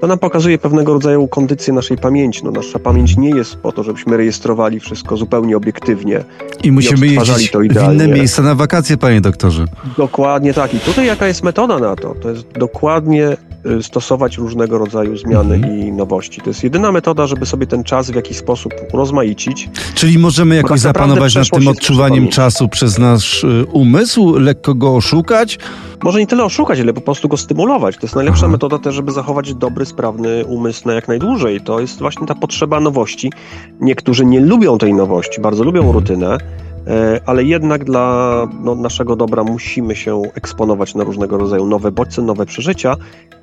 To 0.00 0.06
nam 0.06 0.18
pokazuje 0.18 0.58
pewnego 0.58 0.92
rodzaju 0.92 1.28
kondycję 1.28 1.72
naszej 1.72 1.98
pamięci. 1.98 2.40
No, 2.44 2.50
nasza 2.50 2.78
pamięć 2.78 3.16
nie 3.16 3.30
jest 3.30 3.56
po 3.56 3.72
to, 3.72 3.82
żebyśmy 3.82 4.16
rejestrowali 4.16 4.80
wszystko 4.80 5.16
zupełnie 5.16 5.56
obiektywnie. 5.56 6.24
I 6.62 6.72
musimy 6.72 7.06
i 7.06 7.14
jeździć 7.14 7.50
to 7.50 7.58
w 7.58 7.64
inne 7.64 8.08
miejsca 8.08 8.42
na 8.42 8.54
wakacje, 8.54 8.96
panie 8.96 9.20
doktorze. 9.20 9.64
Dokładnie 9.96 10.54
tak. 10.54 10.74
I 10.74 10.80
tutaj 10.80 11.06
jaka 11.06 11.26
jest 11.26 11.42
metoda 11.42 11.78
na 11.78 11.96
to? 11.96 12.14
To 12.14 12.30
jest 12.30 12.52
dokładnie 12.52 13.36
stosować 13.82 14.38
różnego 14.38 14.78
rodzaju 14.78 15.16
zmiany 15.16 15.54
Mhm. 15.54 15.78
i 15.78 15.92
nowości. 15.92 16.40
To 16.40 16.50
jest 16.50 16.64
jedyna 16.64 16.92
metoda, 16.92 17.26
żeby 17.26 17.46
sobie 17.46 17.66
ten 17.66 17.84
czas 17.84 18.10
w 18.10 18.14
jakiś 18.14 18.36
sposób 18.36 18.72
rozmaicić. 18.92 19.68
Czyli 19.94 20.18
możemy 20.18 20.56
jakoś 20.56 20.70
tak 20.70 20.78
zapanować 20.78 21.34
nad 21.34 21.50
tym 21.50 21.68
odczuwaniem 21.68 22.28
czasu 22.28 22.68
przez 22.68 22.98
nasz 22.98 23.44
y, 23.44 23.64
umysł, 23.72 24.38
lekko 24.38 24.74
go 24.74 24.96
oszukać? 24.96 25.58
Może 26.02 26.18
nie 26.18 26.26
tyle 26.26 26.44
oszukać, 26.44 26.80
ale 26.80 26.92
po 26.92 27.00
prostu 27.00 27.28
go 27.28 27.36
stymulować. 27.36 27.94
To 27.96 28.02
jest 28.02 28.14
najlepsza 28.16 28.40
Aha. 28.46 28.52
metoda 28.52 28.78
też, 28.78 28.94
żeby 28.94 29.12
zachować 29.12 29.54
dobry, 29.54 29.86
sprawny 29.86 30.44
umysł 30.44 30.88
na 30.88 30.94
jak 30.94 31.08
najdłużej. 31.08 31.60
To 31.60 31.80
jest 31.80 31.98
właśnie 31.98 32.26
ta 32.26 32.34
potrzeba 32.34 32.80
nowości. 32.80 33.32
Niektórzy 33.80 34.26
nie 34.26 34.40
lubią 34.40 34.78
tej 34.78 34.94
nowości, 34.94 35.40
bardzo 35.40 35.64
lubią 35.64 35.80
Mhm. 35.80 35.94
rutynę, 35.98 36.38
ale 37.26 37.44
jednak 37.44 37.84
dla 37.84 38.48
no, 38.60 38.74
naszego 38.74 39.16
dobra 39.16 39.44
musimy 39.44 39.96
się 39.96 40.22
eksponować 40.34 40.94
na 40.94 41.04
różnego 41.04 41.38
rodzaju 41.38 41.66
nowe 41.66 41.92
bodźce, 41.92 42.22
nowe 42.22 42.46
przeżycia. 42.46 42.96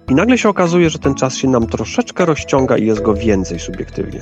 I 0.09 0.15
nagle 0.15 0.37
się 0.37 0.49
okazuje, 0.49 0.89
że 0.89 0.99
ten 0.99 1.15
czas 1.15 1.35
się 1.35 1.47
nam 1.47 1.67
troszeczkę 1.67 2.25
rozciąga 2.25 2.77
i 2.77 2.85
jest 2.85 3.01
go 3.01 3.13
więcej 3.13 3.59
subiektywnie. 3.59 4.21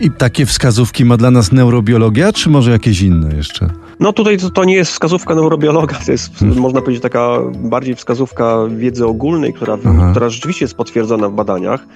I 0.00 0.10
takie 0.10 0.46
wskazówki 0.46 1.04
ma 1.04 1.16
dla 1.16 1.30
nas 1.30 1.52
neurobiologia, 1.52 2.32
czy 2.32 2.50
może 2.50 2.70
jakieś 2.70 3.02
inne 3.02 3.36
jeszcze? 3.36 3.68
No 4.00 4.12
tutaj 4.12 4.38
to, 4.38 4.50
to 4.50 4.64
nie 4.64 4.74
jest 4.74 4.92
wskazówka 4.92 5.34
neurobiologa, 5.34 5.98
to 6.06 6.12
jest, 6.12 6.38
Hmm. 6.38 6.58
można 6.58 6.80
powiedzieć, 6.80 7.02
taka 7.02 7.38
bardziej 7.54 7.94
wskazówka 7.94 8.56
wiedzy 8.76 9.06
ogólnej, 9.06 9.54
która, 9.54 9.78
Aha. 9.86 10.08
która 10.10 10.28
rzeczywiście 10.28 10.64
jest 10.64 10.74
potwierdzona 10.74 11.28
w 11.28 11.32
badaniach. 11.32 11.86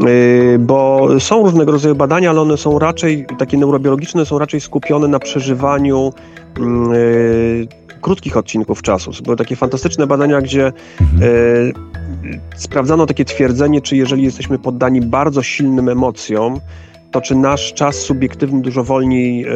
Yy, 0.00 0.58
Bo 0.58 1.08
są 1.18 1.42
różnego 1.42 1.72
rodzaju 1.72 1.94
badania, 1.94 2.30
ale 2.30 2.40
one 2.40 2.56
są 2.56 2.78
raczej, 2.78 3.26
takie 3.38 3.56
neurobiologiczne, 3.56 4.26
są 4.26 4.38
raczej 4.38 4.60
skupione 4.60 5.08
na 5.08 5.18
przeżywaniu 5.18 6.12
yy, 6.58 7.68
krótkich 8.00 8.36
odcinków 8.36 8.82
czasu. 8.82 9.10
Były 9.24 9.36
takie 9.36 9.56
fantastyczne 9.56 10.06
badania, 10.06 10.40
gdzie 10.40 10.72
Mhm. 11.00 11.20
yy, 12.24 12.40
sprawdzano 12.56 13.06
takie 13.06 13.24
twierdzenie, 13.24 13.80
czy 13.80 13.96
jeżeli 13.96 14.22
jesteśmy 14.22 14.58
poddani 14.58 15.00
bardzo 15.00 15.42
silnym 15.42 15.88
emocjom, 15.88 16.60
to 17.10 17.20
czy 17.20 17.34
nasz 17.34 17.72
czas 17.74 17.96
subiektywny 17.96 18.62
dużo 18.62 18.84
wolniej 18.84 19.44
e, 19.44 19.48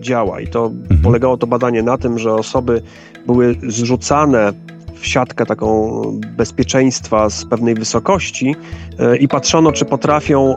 działa. 0.00 0.40
I 0.40 0.46
to 0.48 0.66
Mhm. 0.66 1.00
polegało 1.02 1.36
to 1.36 1.46
badanie 1.46 1.82
na 1.82 1.98
tym, 1.98 2.18
że 2.18 2.34
osoby 2.34 2.82
były 3.26 3.56
zrzucane 3.68 4.52
w 5.00 5.06
siatkę 5.06 5.46
taką 5.46 6.00
bezpieczeństwa 6.36 7.30
z 7.30 7.44
pewnej 7.44 7.74
wysokości 7.74 8.56
e, 8.98 9.16
i 9.16 9.28
patrzono, 9.28 9.72
czy 9.72 9.84
potrafią 9.84 10.56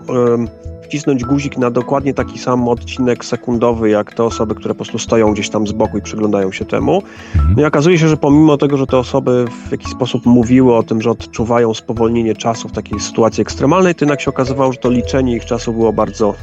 wcisnąć 0.90 1.24
guzik 1.24 1.58
na 1.58 1.72
dokładnie 1.72 2.14
taki 2.14 2.40
sam 2.40 2.68
odcinek 2.68 3.26
sekundowy, 3.26 3.90
jak 3.90 4.14
te 4.14 4.24
osoby, 4.24 4.56
które 4.56 4.74
po 4.74 4.78
prostu 4.78 5.00
stoją 5.00 5.34
gdzieś 5.34 5.50
tam 5.50 5.68
z 5.68 5.72
boku 5.72 5.98
i 5.98 6.02
przyglądają 6.02 6.52
się 6.52 6.66
temu. 6.66 7.02
Mhm. 7.36 7.54
No 7.58 7.62
i 7.62 7.66
okazuje 7.66 7.98
się, 7.98 8.08
że 8.08 8.18
pomimo 8.18 8.58
tego, 8.58 8.78
że 8.78 8.88
te 8.88 8.98
osoby 8.98 9.46
w 9.68 9.72
jakiś 9.72 9.92
sposób 9.92 10.26
mówiły 10.26 10.76
o 10.76 10.84
tym, 10.84 11.02
że 11.02 11.12
odczuwają 11.12 11.74
spowolnienie 11.74 12.36
czasu 12.36 12.70
w 12.70 12.72
takiej 12.72 13.00
sytuacji 13.00 13.42
ekstremalnej, 13.42 13.96
to 13.96 14.06
jednak 14.06 14.22
się 14.22 14.30
okazywało, 14.30 14.72
że 14.72 14.78
to 14.78 14.90
liczenie 14.90 15.36
ich 15.36 15.46
czasu 15.46 15.74
było 15.74 15.94
bardzo, 15.94 16.34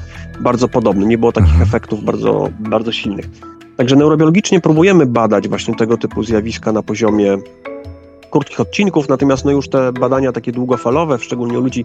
bardzo 0.40 0.68
podobne. 0.68 1.06
Nie 1.06 1.18
było 1.18 1.32
takich 1.32 1.54
Aha. 1.54 1.62
efektów 1.62 2.04
bardzo, 2.04 2.48
bardzo 2.58 2.92
silnych. 2.92 3.28
Także 3.76 3.96
neurobiologicznie 3.96 4.60
próbujemy 4.60 5.06
badać 5.06 5.48
właśnie 5.48 5.74
tego 5.74 5.96
typu 5.96 6.22
zjawiska 6.22 6.72
na 6.72 6.82
poziomie 6.82 7.38
krótkich 8.30 8.60
odcinków, 8.60 9.08
natomiast 9.08 9.44
no 9.44 9.50
już 9.50 9.68
te 9.68 9.92
badania 9.92 10.32
takie 10.32 10.52
długofalowe, 10.52 11.18
szczególnie 11.18 11.58
u 11.58 11.62
ludzi, 11.62 11.84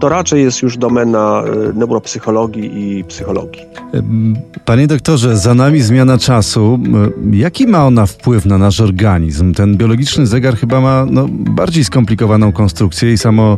to 0.00 0.08
raczej 0.08 0.42
jest 0.42 0.62
już 0.62 0.76
domena 0.76 1.44
y, 1.70 1.74
neuropsychologii 1.74 2.70
i 2.74 3.04
psychologii. 3.04 3.62
Panie 4.64 4.86
doktorze, 4.86 5.36
za 5.36 5.54
nami 5.54 5.80
zmiana 5.80 6.18
czasu. 6.18 6.78
Y, 7.32 7.36
Jaki 7.36 7.66
ma 7.66 7.86
ona 7.86 8.06
wpływ 8.06 8.46
na 8.46 8.58
nasz 8.58 8.80
organizm? 8.80 9.54
Ten 9.54 9.76
biologiczny 9.76 10.26
zegar 10.26 10.56
chyba 10.56 10.80
ma 10.80 11.06
no, 11.10 11.26
bardziej 11.30 11.84
skomplikowaną 11.84 12.52
konstrukcję 12.52 13.12
i 13.12 13.18
samo 13.18 13.56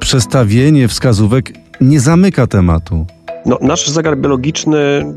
przestawienie 0.00 0.88
wskazówek 0.88 1.52
nie 1.80 2.00
zamyka 2.00 2.46
tematu. 2.46 3.06
No, 3.46 3.58
nasz 3.60 3.88
zegar 3.88 4.18
biologiczny 4.18 5.14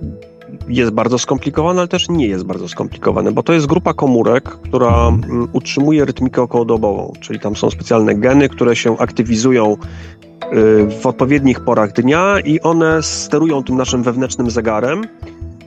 jest 0.68 0.92
bardzo 0.92 1.20
skomplikowany, 1.20 1.80
ale 1.80 1.88
też 1.88 2.10
nie 2.10 2.28
jest 2.28 2.46
bardzo 2.46 2.68
skomplikowany, 2.68 3.32
bo 3.32 3.44
to 3.44 3.54
jest 3.54 3.66
grupa 3.66 3.94
komórek, 3.94 4.44
która 4.44 5.08
mm, 5.08 5.48
utrzymuje 5.54 6.06
rytmikę 6.06 6.42
okołodobową, 6.42 7.14
czyli 7.20 7.40
tam 7.40 7.56
są 7.56 7.70
specjalne 7.70 8.16
geny, 8.16 8.50
które 8.50 8.76
się 8.76 8.98
aktywizują 8.98 9.74
y, 9.74 9.78
w 11.02 11.06
odpowiednich 11.06 11.60
porach 11.60 11.94
dnia 11.94 12.40
i 12.40 12.60
one 12.60 13.04
sterują 13.04 13.64
tym 13.64 13.78
naszym 13.78 14.04
wewnętrznym 14.04 14.52
zegarem. 14.52 15.02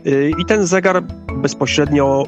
Y, 0.06 0.32
I 0.38 0.44
ten 0.44 0.66
zegar 0.66 1.02
bezpośrednio 1.36 2.26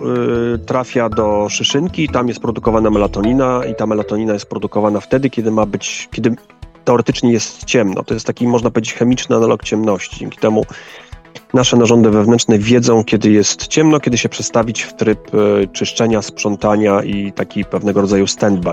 y, 0.54 0.58
trafia 0.58 1.08
do 1.08 1.48
szyszynki, 1.48 2.08
tam 2.08 2.28
jest 2.28 2.40
produkowana 2.40 2.90
melatonina 2.90 3.60
i 3.70 3.74
ta 3.74 3.86
melatonina 3.86 4.32
jest 4.32 4.46
produkowana 4.46 5.00
wtedy, 5.00 5.30
kiedy 5.30 5.50
ma 5.50 5.66
być, 5.66 6.08
kiedy 6.12 6.36
teoretycznie 6.86 7.32
jest 7.32 7.64
ciemno. 7.64 8.04
To 8.04 8.14
jest 8.14 8.26
taki, 8.26 8.46
można 8.46 8.70
powiedzieć, 8.70 8.94
chemiczny 8.94 9.36
analog 9.36 9.64
ciemności. 9.64 10.16
Dzięki 10.16 10.38
temu 10.38 10.64
nasze 11.54 11.76
narządy 11.76 12.10
wewnętrzne 12.10 12.58
wiedzą, 12.58 13.04
kiedy 13.04 13.30
jest 13.30 13.66
ciemno, 13.66 14.00
kiedy 14.00 14.18
się 14.18 14.28
przestawić 14.28 14.82
w 14.82 14.94
tryb 14.94 15.34
e, 15.34 15.66
czyszczenia, 15.66 16.22
sprzątania 16.22 17.02
i 17.02 17.32
taki 17.32 17.64
pewnego 17.64 18.00
rodzaju 18.00 18.26
standby. 18.26 18.70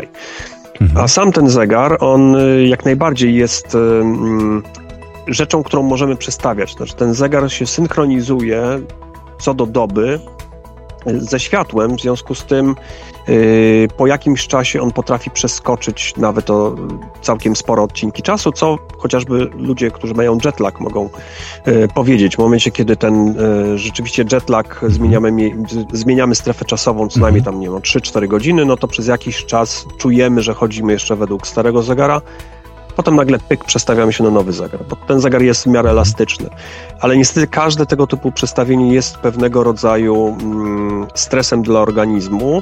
Mhm. 0.81 1.05
A 1.05 1.07
sam 1.07 1.31
ten 1.31 1.49
zegar, 1.49 1.97
on 1.99 2.35
y, 2.35 2.67
jak 2.67 2.85
najbardziej 2.85 3.35
jest 3.35 3.75
mm, 3.75 4.63
rzeczą, 5.27 5.63
którą 5.63 5.83
możemy 5.83 6.15
przestawiać. 6.15 6.75
Znaczy, 6.75 6.95
ten 6.95 7.13
zegar 7.13 7.51
się 7.51 7.65
synchronizuje 7.65 8.79
co 9.39 9.53
do 9.53 9.65
doby 9.65 10.19
ze 11.05 11.39
światłem, 11.39 11.95
w 11.97 12.01
związku 12.01 12.35
z 12.35 12.45
tym 12.45 12.75
y, 13.29 13.87
po 13.97 14.07
jakimś 14.07 14.47
czasie 14.47 14.81
on 14.81 14.91
potrafi 14.91 15.31
przeskoczyć 15.31 16.13
nawet 16.17 16.49
o 16.49 16.75
całkiem 17.21 17.55
spore 17.55 17.81
odcinki 17.81 18.21
czasu, 18.23 18.51
co 18.51 18.77
chociażby 18.97 19.49
ludzie, 19.57 19.91
którzy 19.91 20.13
mają 20.13 20.37
jetlag 20.45 20.79
mogą 20.79 21.09
y, 21.67 21.87
powiedzieć. 21.95 22.35
W 22.35 22.39
momencie, 22.39 22.71
kiedy 22.71 22.95
ten 22.95 23.39
y, 23.73 23.77
rzeczywiście 23.77 24.25
jetlag 24.31 24.81
zmieniamy, 24.87 25.31
mie- 25.31 25.63
z- 25.69 25.97
zmieniamy 25.99 26.35
strefę 26.35 26.65
czasową 26.65 27.07
co 27.07 27.19
najmniej 27.19 27.43
tam, 27.43 27.59
nie 27.59 27.69
wiem, 27.69 27.79
3-4 27.79 28.27
godziny, 28.27 28.65
no 28.65 28.77
to 28.77 28.87
przez 28.87 29.07
jakiś 29.07 29.45
czas 29.45 29.85
czujemy, 29.97 30.41
że 30.41 30.53
chodzimy 30.53 30.93
jeszcze 30.93 31.15
według 31.15 31.47
starego 31.47 31.83
zegara, 31.83 32.21
Potem 32.95 33.15
nagle 33.15 33.39
pyk, 33.39 33.65
przestawiamy 33.65 34.13
się 34.13 34.23
na 34.23 34.29
nowy 34.29 34.53
zegar, 34.53 34.79
bo 34.89 34.95
ten 34.95 35.19
zegar 35.19 35.41
jest 35.41 35.63
w 35.63 35.67
miarę 35.67 35.89
elastyczny. 35.89 36.49
Ale 36.99 37.17
niestety 37.17 37.47
każde 37.47 37.85
tego 37.85 38.07
typu 38.07 38.31
przestawienie 38.31 38.93
jest 38.93 39.17
pewnego 39.17 39.63
rodzaju 39.63 40.37
mm, 40.41 41.07
stresem 41.15 41.61
dla 41.61 41.79
organizmu. 41.79 42.61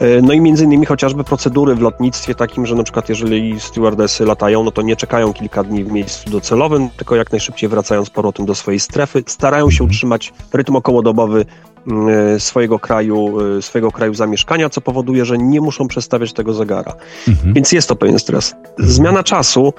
E, 0.00 0.22
No 0.22 0.32
i 0.32 0.40
między 0.40 0.64
innymi 0.64 0.86
chociażby 0.86 1.24
procedury 1.24 1.74
w 1.74 1.80
lotnictwie 1.80 2.34
takim, 2.34 2.66
że 2.66 2.74
na 2.74 2.82
przykład 2.82 3.08
jeżeli 3.08 3.60
stewardesy 3.60 4.24
latają, 4.24 4.64
no 4.64 4.70
to 4.70 4.82
nie 4.82 4.96
czekają 4.96 5.32
kilka 5.32 5.64
dni 5.64 5.84
w 5.84 5.92
miejscu 5.92 6.30
docelowym, 6.30 6.90
tylko 6.90 7.16
jak 7.16 7.32
najszybciej 7.32 7.68
wracają 7.68 8.04
z 8.04 8.10
powrotem 8.10 8.46
do 8.46 8.54
swojej 8.54 8.80
strefy, 8.80 9.22
starają 9.26 9.70
się 9.70 9.84
utrzymać 9.84 10.32
rytm 10.52 10.76
okołodobowy 10.76 11.46
swojego 12.38 12.78
kraju, 12.78 13.40
e, 13.58 13.62
swojego 13.62 13.90
kraju 13.90 14.14
zamieszkania, 14.14 14.68
co 14.68 14.80
powoduje, 14.80 15.24
że 15.24 15.38
nie 15.38 15.60
muszą 15.60 15.88
przestawiać 15.88 16.32
tego 16.32 16.52
zegara. 16.52 16.94
Mhm. 17.28 17.54
Więc 17.54 17.72
jest 17.72 17.88
to 17.88 17.96
pewien 17.96 18.18
stres. 18.18 18.54
Zmiana 18.78 19.22
czasu, 19.22 19.72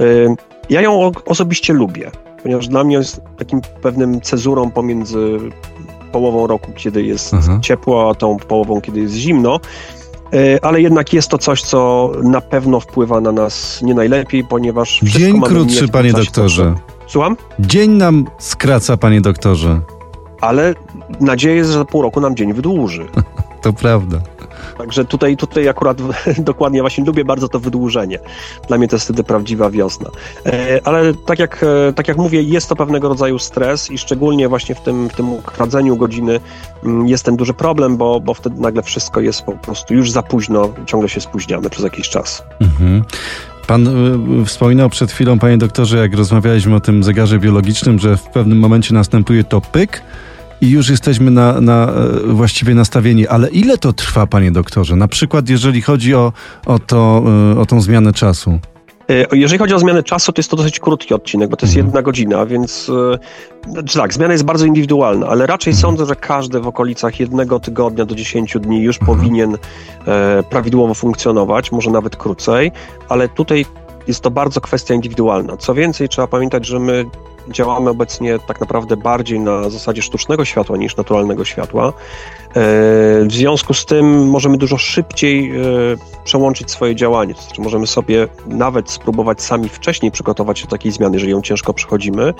y, 0.00 0.28
ja 0.70 0.80
ją 0.80 1.12
osobiście 1.26 1.72
lubię, 1.72 2.10
ponieważ 2.42 2.68
dla 2.68 2.84
mnie 2.84 2.96
jest 2.96 3.20
takim 3.38 3.60
pewnym 3.82 4.20
cezurą 4.20 4.70
pomiędzy 4.70 5.38
połową 6.12 6.46
roku, 6.46 6.72
kiedy 6.76 7.02
jest 7.02 7.34
Aha. 7.34 7.58
ciepło, 7.62 8.10
a 8.10 8.14
tą 8.14 8.36
połową, 8.36 8.80
kiedy 8.80 9.00
jest 9.00 9.14
zimno. 9.14 9.60
Ale 10.62 10.80
jednak 10.80 11.12
jest 11.12 11.28
to 11.28 11.38
coś, 11.38 11.62
co 11.62 12.12
na 12.22 12.40
pewno 12.40 12.80
wpływa 12.80 13.20
na 13.20 13.32
nas 13.32 13.82
nie 13.82 13.94
najlepiej, 13.94 14.44
ponieważ 14.44 15.00
Dzień 15.02 15.40
krótszy, 15.40 15.88
panie 15.88 16.12
doktorze. 16.12 16.74
Słucham? 17.06 17.36
Dzień 17.58 17.90
nam 17.90 18.26
skraca, 18.38 18.96
panie 18.96 19.20
doktorze. 19.20 19.80
Ale 20.44 20.74
nadzieję, 21.20 21.56
jest, 21.56 21.70
że 21.70 21.78
za 21.78 21.84
pół 21.84 22.02
roku 22.02 22.20
nam 22.20 22.36
dzień 22.36 22.52
wydłuży. 22.52 23.06
To 23.62 23.72
prawda. 23.72 24.20
Także 24.78 25.04
tutaj, 25.04 25.36
tutaj 25.36 25.68
akurat 25.68 25.98
dokładnie 26.38 26.80
właśnie 26.80 27.04
lubię 27.04 27.24
bardzo 27.24 27.48
to 27.48 27.60
wydłużenie. 27.60 28.18
Dla 28.68 28.78
mnie 28.78 28.88
to 28.88 28.96
jest 28.96 29.04
wtedy 29.04 29.24
prawdziwa 29.24 29.70
wiosna. 29.70 30.10
E, 30.46 30.80
Ale 30.84 31.14
tak 31.14 31.38
jak, 31.38 31.64
e, 31.88 31.92
tak 31.92 32.08
jak 32.08 32.16
mówię, 32.16 32.42
jest 32.42 32.68
to 32.68 32.76
pewnego 32.76 33.08
rodzaju 33.08 33.38
stres 33.38 33.90
i 33.90 33.98
szczególnie 33.98 34.48
właśnie 34.48 34.74
w 34.74 34.80
tym, 34.80 35.08
w 35.08 35.12
tym 35.12 35.32
ukradzeniu 35.32 35.96
godziny 35.96 36.40
mm, 36.84 37.08
jest 37.08 37.24
ten 37.24 37.36
duży 37.36 37.54
problem, 37.54 37.96
bo, 37.96 38.20
bo 38.20 38.34
wtedy 38.34 38.60
nagle 38.60 38.82
wszystko 38.82 39.20
jest 39.20 39.42
po 39.42 39.52
prostu 39.52 39.94
już 39.94 40.10
za 40.10 40.22
późno, 40.22 40.68
ciągle 40.86 41.08
się 41.08 41.20
spóźniamy 41.20 41.70
przez 41.70 41.84
jakiś 41.84 42.08
czas. 42.08 42.42
Mhm. 42.60 43.02
Pan 43.66 43.88
y, 44.42 44.44
wspominał 44.44 44.90
przed 44.90 45.12
chwilą, 45.12 45.38
panie 45.38 45.58
doktorze, 45.58 45.98
jak 45.98 46.14
rozmawialiśmy 46.14 46.74
o 46.74 46.80
tym 46.80 47.04
zegarze 47.04 47.38
biologicznym, 47.38 47.98
że 47.98 48.16
w 48.16 48.22
pewnym 48.22 48.58
momencie 48.58 48.94
następuje 48.94 49.44
to 49.44 49.60
pyk 49.60 50.02
i 50.64 50.70
już 50.70 50.88
jesteśmy 50.90 51.30
na, 51.30 51.60
na 51.60 51.86
e, 51.92 52.32
właściwie 52.32 52.74
nastawieni. 52.74 53.26
Ale 53.28 53.48
ile 53.50 53.78
to 53.78 53.92
trwa, 53.92 54.26
panie 54.26 54.50
doktorze? 54.52 54.96
Na 54.96 55.08
przykład, 55.08 55.48
jeżeli 55.48 55.82
chodzi 55.82 56.14
o, 56.14 56.32
o, 56.66 56.78
to, 56.78 57.22
y, 57.56 57.60
o 57.60 57.66
tą 57.66 57.80
zmianę 57.80 58.12
czasu. 58.12 58.58
E, 59.10 59.36
jeżeli 59.36 59.58
chodzi 59.58 59.74
o 59.74 59.78
zmianę 59.78 60.02
czasu, 60.02 60.32
to 60.32 60.40
jest 60.40 60.50
to 60.50 60.56
dosyć 60.56 60.80
krótki 60.80 61.14
odcinek, 61.14 61.50
bo 61.50 61.56
to 61.56 61.66
jest 61.66 61.76
Mhm. 61.76 61.86
jedna 61.86 62.02
godzina, 62.02 62.46
więc 62.46 62.90
e, 63.66 63.70
znaczy 63.72 63.98
tak, 63.98 64.14
zmiana 64.14 64.32
jest 64.32 64.44
bardzo 64.44 64.66
indywidualna, 64.66 65.26
ale 65.26 65.46
raczej 65.46 65.70
Mhm. 65.70 65.80
sądzę, 65.82 66.06
że 66.06 66.16
każdy 66.16 66.60
w 66.60 66.66
okolicach 66.66 67.20
jednego 67.20 67.60
tygodnia 67.60 68.04
do 68.04 68.14
10 68.14 68.56
dni 68.60 68.82
już 68.82 69.00
Mhm. 69.00 69.18
powinien 69.18 69.56
e, 70.06 70.42
prawidłowo 70.50 70.94
funkcjonować, 70.94 71.72
może 71.72 71.90
nawet 71.90 72.16
krócej, 72.16 72.72
ale 73.08 73.28
tutaj 73.28 73.66
jest 74.08 74.20
to 74.20 74.30
bardzo 74.30 74.60
kwestia 74.60 74.94
indywidualna. 74.94 75.56
Co 75.56 75.74
więcej, 75.74 76.08
trzeba 76.08 76.26
pamiętać, 76.28 76.66
że 76.66 76.78
my 76.78 77.04
działamy 77.48 77.90
obecnie 77.90 78.38
tak 78.38 78.60
naprawdę 78.60 78.96
bardziej 78.96 79.40
na 79.40 79.70
zasadzie 79.70 80.02
sztucznego 80.02 80.44
światła 80.44 80.76
niż 80.76 80.96
naturalnego 80.96 81.44
światła. 81.44 81.88
E, 81.88 81.92
W 83.24 83.32
związku 83.32 83.74
z 83.74 83.86
tym 83.86 84.28
możemy 84.28 84.58
dużo 84.58 84.78
szybciej 84.78 85.50
e, 85.50 85.62
przełączyć 86.24 86.70
swoje 86.70 86.96
działanie. 86.96 87.34
To 87.34 87.42
znaczy 87.42 87.60
możemy 87.62 87.86
sobie 87.86 88.28
nawet 88.46 88.90
spróbować 88.90 89.42
sami 89.42 89.68
wcześniej 89.68 90.12
przygotować 90.12 90.58
się 90.58 90.64
do 90.64 90.70
takiej 90.70 90.92
zmiany, 90.92 91.16
jeżeli 91.16 91.32
ją 91.32 91.42
ciężko 91.42 91.74
przechodzimy. 91.74 92.34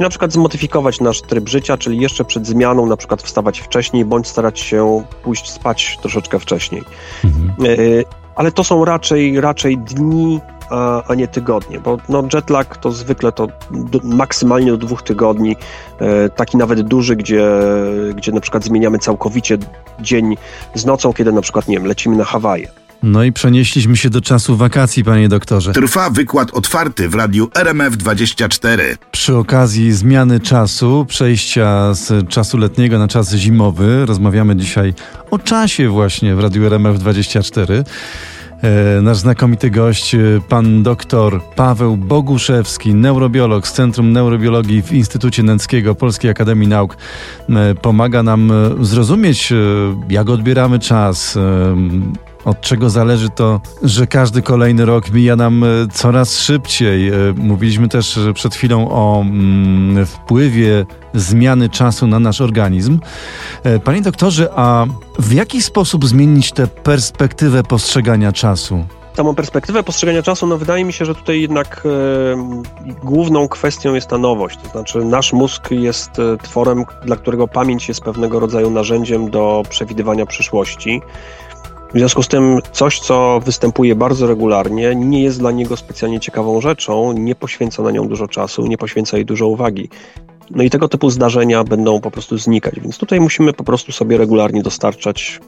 I 0.00 0.02
na 0.02 0.08
przykład 0.08 0.32
zmodyfikować 0.32 1.00
nasz 1.00 1.22
tryb 1.22 1.48
życia, 1.48 1.76
czyli 1.78 2.00
jeszcze 2.00 2.24
przed 2.24 2.46
zmianą 2.46 2.86
na 2.86 2.96
przykład 2.96 3.22
wstawać 3.22 3.60
wcześniej, 3.60 4.04
bądź 4.04 4.28
starać 4.28 4.60
się 4.60 5.04
pójść 5.22 5.50
spać 5.50 5.98
troszeczkę 6.02 6.38
wcześniej. 6.38 6.82
Mhm. 7.24 7.54
E, 7.66 8.22
Ale 8.34 8.52
to 8.52 8.64
są 8.64 8.84
raczej, 8.84 9.40
raczej 9.40 9.78
dni, 9.78 10.40
a, 10.72 11.02
a 11.08 11.14
nie 11.14 11.28
tygodnie, 11.28 11.80
bo 11.80 11.98
no, 12.08 12.22
jetlag 12.34 12.76
to 12.76 12.92
zwykle 12.92 13.32
to 13.32 13.48
do, 13.70 14.00
maksymalnie 14.04 14.70
do 14.70 14.76
dwóch 14.76 15.02
tygodni, 15.02 15.56
e, 16.00 16.28
taki 16.28 16.56
nawet 16.56 16.80
duży, 16.80 17.16
gdzie, 17.16 17.50
gdzie 18.16 18.32
na 18.32 18.40
przykład 18.40 18.64
zmieniamy 18.64 18.98
całkowicie 18.98 19.58
dzień 20.00 20.36
z 20.74 20.84
nocą, 20.84 21.12
kiedy 21.12 21.32
na 21.32 21.40
przykład, 21.40 21.68
nie 21.68 21.76
wiem, 21.76 21.86
lecimy 21.86 22.16
na 22.16 22.24
Hawaje. 22.24 22.68
No 23.02 23.24
i 23.24 23.32
przenieśliśmy 23.32 23.96
się 23.96 24.10
do 24.10 24.20
czasu 24.20 24.56
wakacji, 24.56 25.04
panie 25.04 25.28
doktorze. 25.28 25.72
Trwa 25.72 26.10
wykład 26.10 26.50
otwarty 26.50 27.08
w 27.08 27.14
radiu 27.14 27.46
RMF24. 27.46 28.78
Przy 29.10 29.36
okazji 29.36 29.92
zmiany 29.92 30.40
czasu, 30.40 31.06
przejścia 31.08 31.94
z 31.94 32.28
czasu 32.28 32.58
letniego 32.58 32.98
na 32.98 33.08
czas 33.08 33.34
zimowy, 33.34 34.06
rozmawiamy 34.06 34.56
dzisiaj 34.56 34.94
o 35.30 35.38
czasie 35.38 35.88
właśnie 35.88 36.34
w 36.34 36.40
Radiu 36.40 36.62
RMF24. 36.62 37.84
E, 38.62 39.02
Nasz 39.02 39.16
znakomity 39.16 39.70
gość, 39.70 40.14
e, 40.14 40.18
pan 40.48 40.82
doktor 40.82 41.42
Paweł 41.56 41.96
Boguszewski, 41.96 42.94
neurobiolog 42.94 43.68
z 43.68 43.72
Centrum 43.72 44.12
Neurobiologii 44.12 44.82
w 44.82 44.92
Instytucie 44.92 45.42
Nęckiego 45.42 45.94
Polskiej 45.94 46.30
Akademii 46.30 46.68
Nauk, 46.68 46.96
e, 47.50 47.74
pomaga 47.74 48.22
nam 48.22 48.52
zrozumieć, 48.80 49.52
jak 50.08 50.28
odbieramy 50.28 50.78
czas, 50.78 51.38
od 52.44 52.60
czego 52.60 52.90
zależy 52.90 53.30
to, 53.30 53.60
że 53.82 54.06
każdy 54.06 54.42
kolejny 54.42 54.84
rok 54.84 55.10
mija 55.10 55.36
nam 55.36 55.64
e, 55.64 55.66
coraz 55.92 56.38
szybciej. 56.38 57.08
E, 57.08 57.12
Mówiliśmy 57.36 57.88
też 57.88 58.18
przed 58.34 58.54
chwilą 58.54 58.90
o 58.90 59.20
mm, 59.20 60.06
wpływie 60.06 60.86
zmiany 61.14 61.68
czasu 61.68 62.06
na 62.06 62.18
nasz 62.18 62.40
organizm. 62.40 62.98
E, 63.64 63.78
Panie 63.78 64.02
doktorze, 64.02 64.48
a 64.56 64.86
w 65.18 65.32
jaki 65.32 65.62
sposób 65.62 66.06
zmienić 66.06 66.52
tę 66.52 66.66
perspektywę 66.66 67.62
postrzegania 67.62 68.32
czasu? 68.32 68.84
Samą 69.16 69.34
perspektywę 69.34 69.82
postrzegania 69.82 70.22
czasu, 70.22 70.46
no 70.46 70.58
wydaje 70.58 70.84
mi 70.84 70.92
się, 70.92 71.04
że 71.04 71.14
tutaj 71.14 71.40
jednak 71.40 71.82
główną 73.04 73.48
kwestią 73.48 73.94
jest 73.94 74.08
ta 74.08 74.18
nowość. 74.18 74.58
To 74.62 74.68
znaczy, 74.68 75.04
nasz 75.04 75.32
mózg 75.32 75.70
jest 75.70 76.10
tworem, 76.42 76.84
dla 77.04 77.16
którego 77.16 77.48
pamięć 77.48 77.88
jest 77.88 78.00
pewnego 78.00 78.40
rodzaju 78.40 78.70
narzędziem 78.70 79.30
do 79.30 79.62
przewidywania 79.68 80.26
przyszłości. 80.26 81.02
W 81.94 81.98
związku 81.98 82.22
z 82.22 82.28
tym 82.28 82.58
coś, 82.72 83.00
co 83.00 83.40
występuje 83.44 83.94
bardzo 83.94 84.26
regularnie, 84.26 84.94
nie 84.94 85.22
jest 85.22 85.38
dla 85.38 85.50
niego 85.50 85.76
specjalnie 85.76 86.20
ciekawą 86.20 86.60
rzeczą, 86.60 87.12
nie 87.12 87.34
poświęca 87.34 87.82
na 87.82 87.90
nią 87.90 88.08
dużo 88.08 88.28
czasu, 88.28 88.66
nie 88.66 88.78
poświęca 88.78 89.16
jej 89.16 89.26
dużo 89.26 89.48
uwagi. 89.48 89.88
No 90.50 90.62
i 90.62 90.70
tego 90.70 90.88
typu 90.88 91.10
zdarzenia 91.10 91.64
będą 91.64 92.00
po 92.00 92.10
prostu 92.10 92.38
znikać, 92.38 92.80
więc 92.80 92.98
tutaj 92.98 93.20
musimy 93.20 93.52
po 93.52 93.64
prostu 93.64 93.92
sobie 93.92 94.18
regularnie 94.18 94.62
dostarczać 94.62 95.40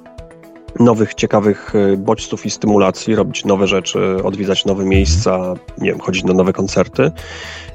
nowych, 0.80 1.14
ciekawych 1.14 1.74
y, 1.74 1.96
bodźców 1.96 2.46
i 2.46 2.50
stymulacji, 2.50 3.14
robić 3.14 3.44
nowe 3.44 3.66
rzeczy, 3.66 4.16
odwiedzać 4.24 4.64
nowe 4.64 4.84
miejsca, 4.84 5.54
nie 5.78 5.90
wiem, 5.90 6.00
chodzić 6.00 6.24
na 6.24 6.34
nowe 6.34 6.52
koncerty. 6.52 7.10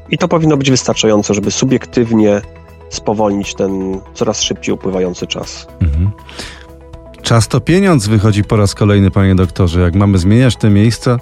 I 0.09 0.17
to 0.17 0.27
powinno 0.27 0.57
być 0.57 0.71
wystarczające, 0.71 1.33
żeby 1.33 1.51
subiektywnie 1.51 2.41
spowolnić 2.89 3.55
ten 3.55 3.99
coraz 4.13 4.41
szybciej 4.41 4.75
upływający 4.75 5.27
czas. 5.27 5.67
Mhm. 5.81 6.11
Czas 7.21 7.47
to 7.47 7.61
pieniądz 7.61 8.07
wychodzi 8.07 8.43
po 8.43 8.55
raz 8.57 8.75
kolejny, 8.75 9.11
panie 9.11 9.35
doktorze. 9.35 9.81
Jak 9.81 9.95
mamy 9.95 10.17
zmieniać 10.17 10.55
te 10.55 10.69
miejsca, 10.69 11.19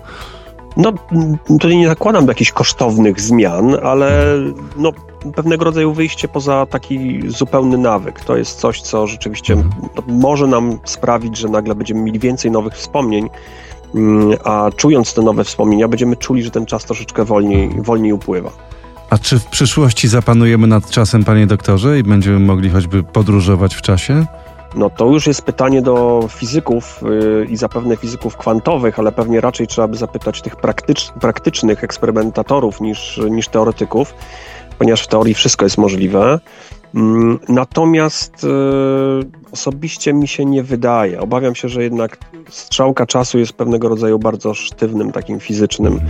No, 0.77 0.93
tutaj 1.47 1.77
nie 1.77 1.87
zakładam 1.87 2.27
jakichś 2.27 2.51
kosztownych 2.51 3.21
zmian, 3.21 3.75
ale 3.83 4.25
no, 4.77 4.91
pewnego 5.35 5.65
rodzaju 5.65 5.93
wyjście 5.93 6.27
poza 6.27 6.65
taki 6.65 7.19
zupełny 7.27 7.77
nawyk. 7.77 8.19
To 8.19 8.37
jest 8.37 8.59
coś, 8.59 8.81
co 8.81 9.07
rzeczywiście 9.07 9.53
Mhm. 9.53 9.71
no, 9.95 10.03
może 10.07 10.47
nam 10.47 10.79
sprawić, 10.83 11.37
że 11.37 11.47
nagle 11.49 11.75
będziemy 11.75 12.01
mieli 12.01 12.19
więcej 12.19 12.51
nowych 12.51 12.73
wspomnień, 12.73 13.29
mm, 13.95 14.37
a 14.43 14.69
czując 14.75 15.13
te 15.13 15.21
nowe 15.21 15.43
wspomnienia, 15.43 15.87
będziemy 15.87 16.15
czuli, 16.15 16.43
że 16.43 16.51
ten 16.51 16.65
czas 16.65 16.85
troszeczkę 16.85 17.25
wolniej, 17.25 17.69
wolniej 17.77 18.13
upływa. 18.13 18.51
a 19.09 19.17
czy 19.17 19.39
w 19.39 19.45
przyszłości 19.45 20.07
zapanujemy 20.07 20.67
nad 20.67 20.89
czasem, 20.89 21.23
panie 21.23 21.47
doktorze, 21.47 21.99
i 21.99 22.03
będziemy 22.03 22.39
mogli 22.39 22.69
choćby 22.69 23.03
podróżować 23.03 23.75
w 23.75 23.81
czasie? 23.81 24.25
No 24.75 24.89
to 24.89 25.05
już 25.05 25.27
jest 25.27 25.41
pytanie 25.41 25.81
do 25.81 26.27
fizyków 26.29 27.01
yy, 27.01 27.45
i 27.49 27.57
zapewne 27.57 27.97
fizyków 27.97 28.37
kwantowych, 28.37 28.99
ale 28.99 29.11
pewnie 29.11 29.41
raczej 29.41 29.67
trzeba 29.67 29.87
by 29.87 29.97
zapytać 29.97 30.41
tych 30.41 30.55
praktycz, 30.55 31.11
praktycznych 31.11 31.83
eksperymentatorów 31.83 32.81
niż, 32.81 33.21
niż 33.29 33.47
teoretyków, 33.47 34.13
ponieważ 34.77 35.03
w 35.03 35.07
teorii 35.07 35.33
wszystko 35.33 35.65
jest 35.65 35.77
możliwe. 35.77 36.39
Mm, 36.95 37.39
Natomiast 37.49 38.43
yy, 38.43 39.25
osobiście 39.51 40.13
mi 40.13 40.27
się 40.27 40.45
nie 40.45 40.63
wydaje. 40.63 41.21
Obawiam 41.21 41.55
się, 41.55 41.69
że 41.69 41.83
jednak 41.83 42.17
strzałka 42.49 43.05
czasu 43.05 43.39
jest 43.39 43.53
pewnego 43.53 43.89
rodzaju 43.89 44.19
bardzo 44.19 44.53
sztywnym, 44.53 45.11
takim 45.11 45.39
fizycznym 45.39 46.01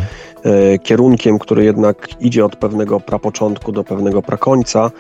e, 0.43 0.79
kierunkiem, 0.79 1.39
który 1.39 1.63
jednak 1.63 2.21
idzie 2.21 2.45
od 2.45 2.55
pewnego 2.55 2.99
prapoczątku 2.99 3.71
do 3.71 3.83
pewnego 3.83 4.21
prakońca. 4.21 4.91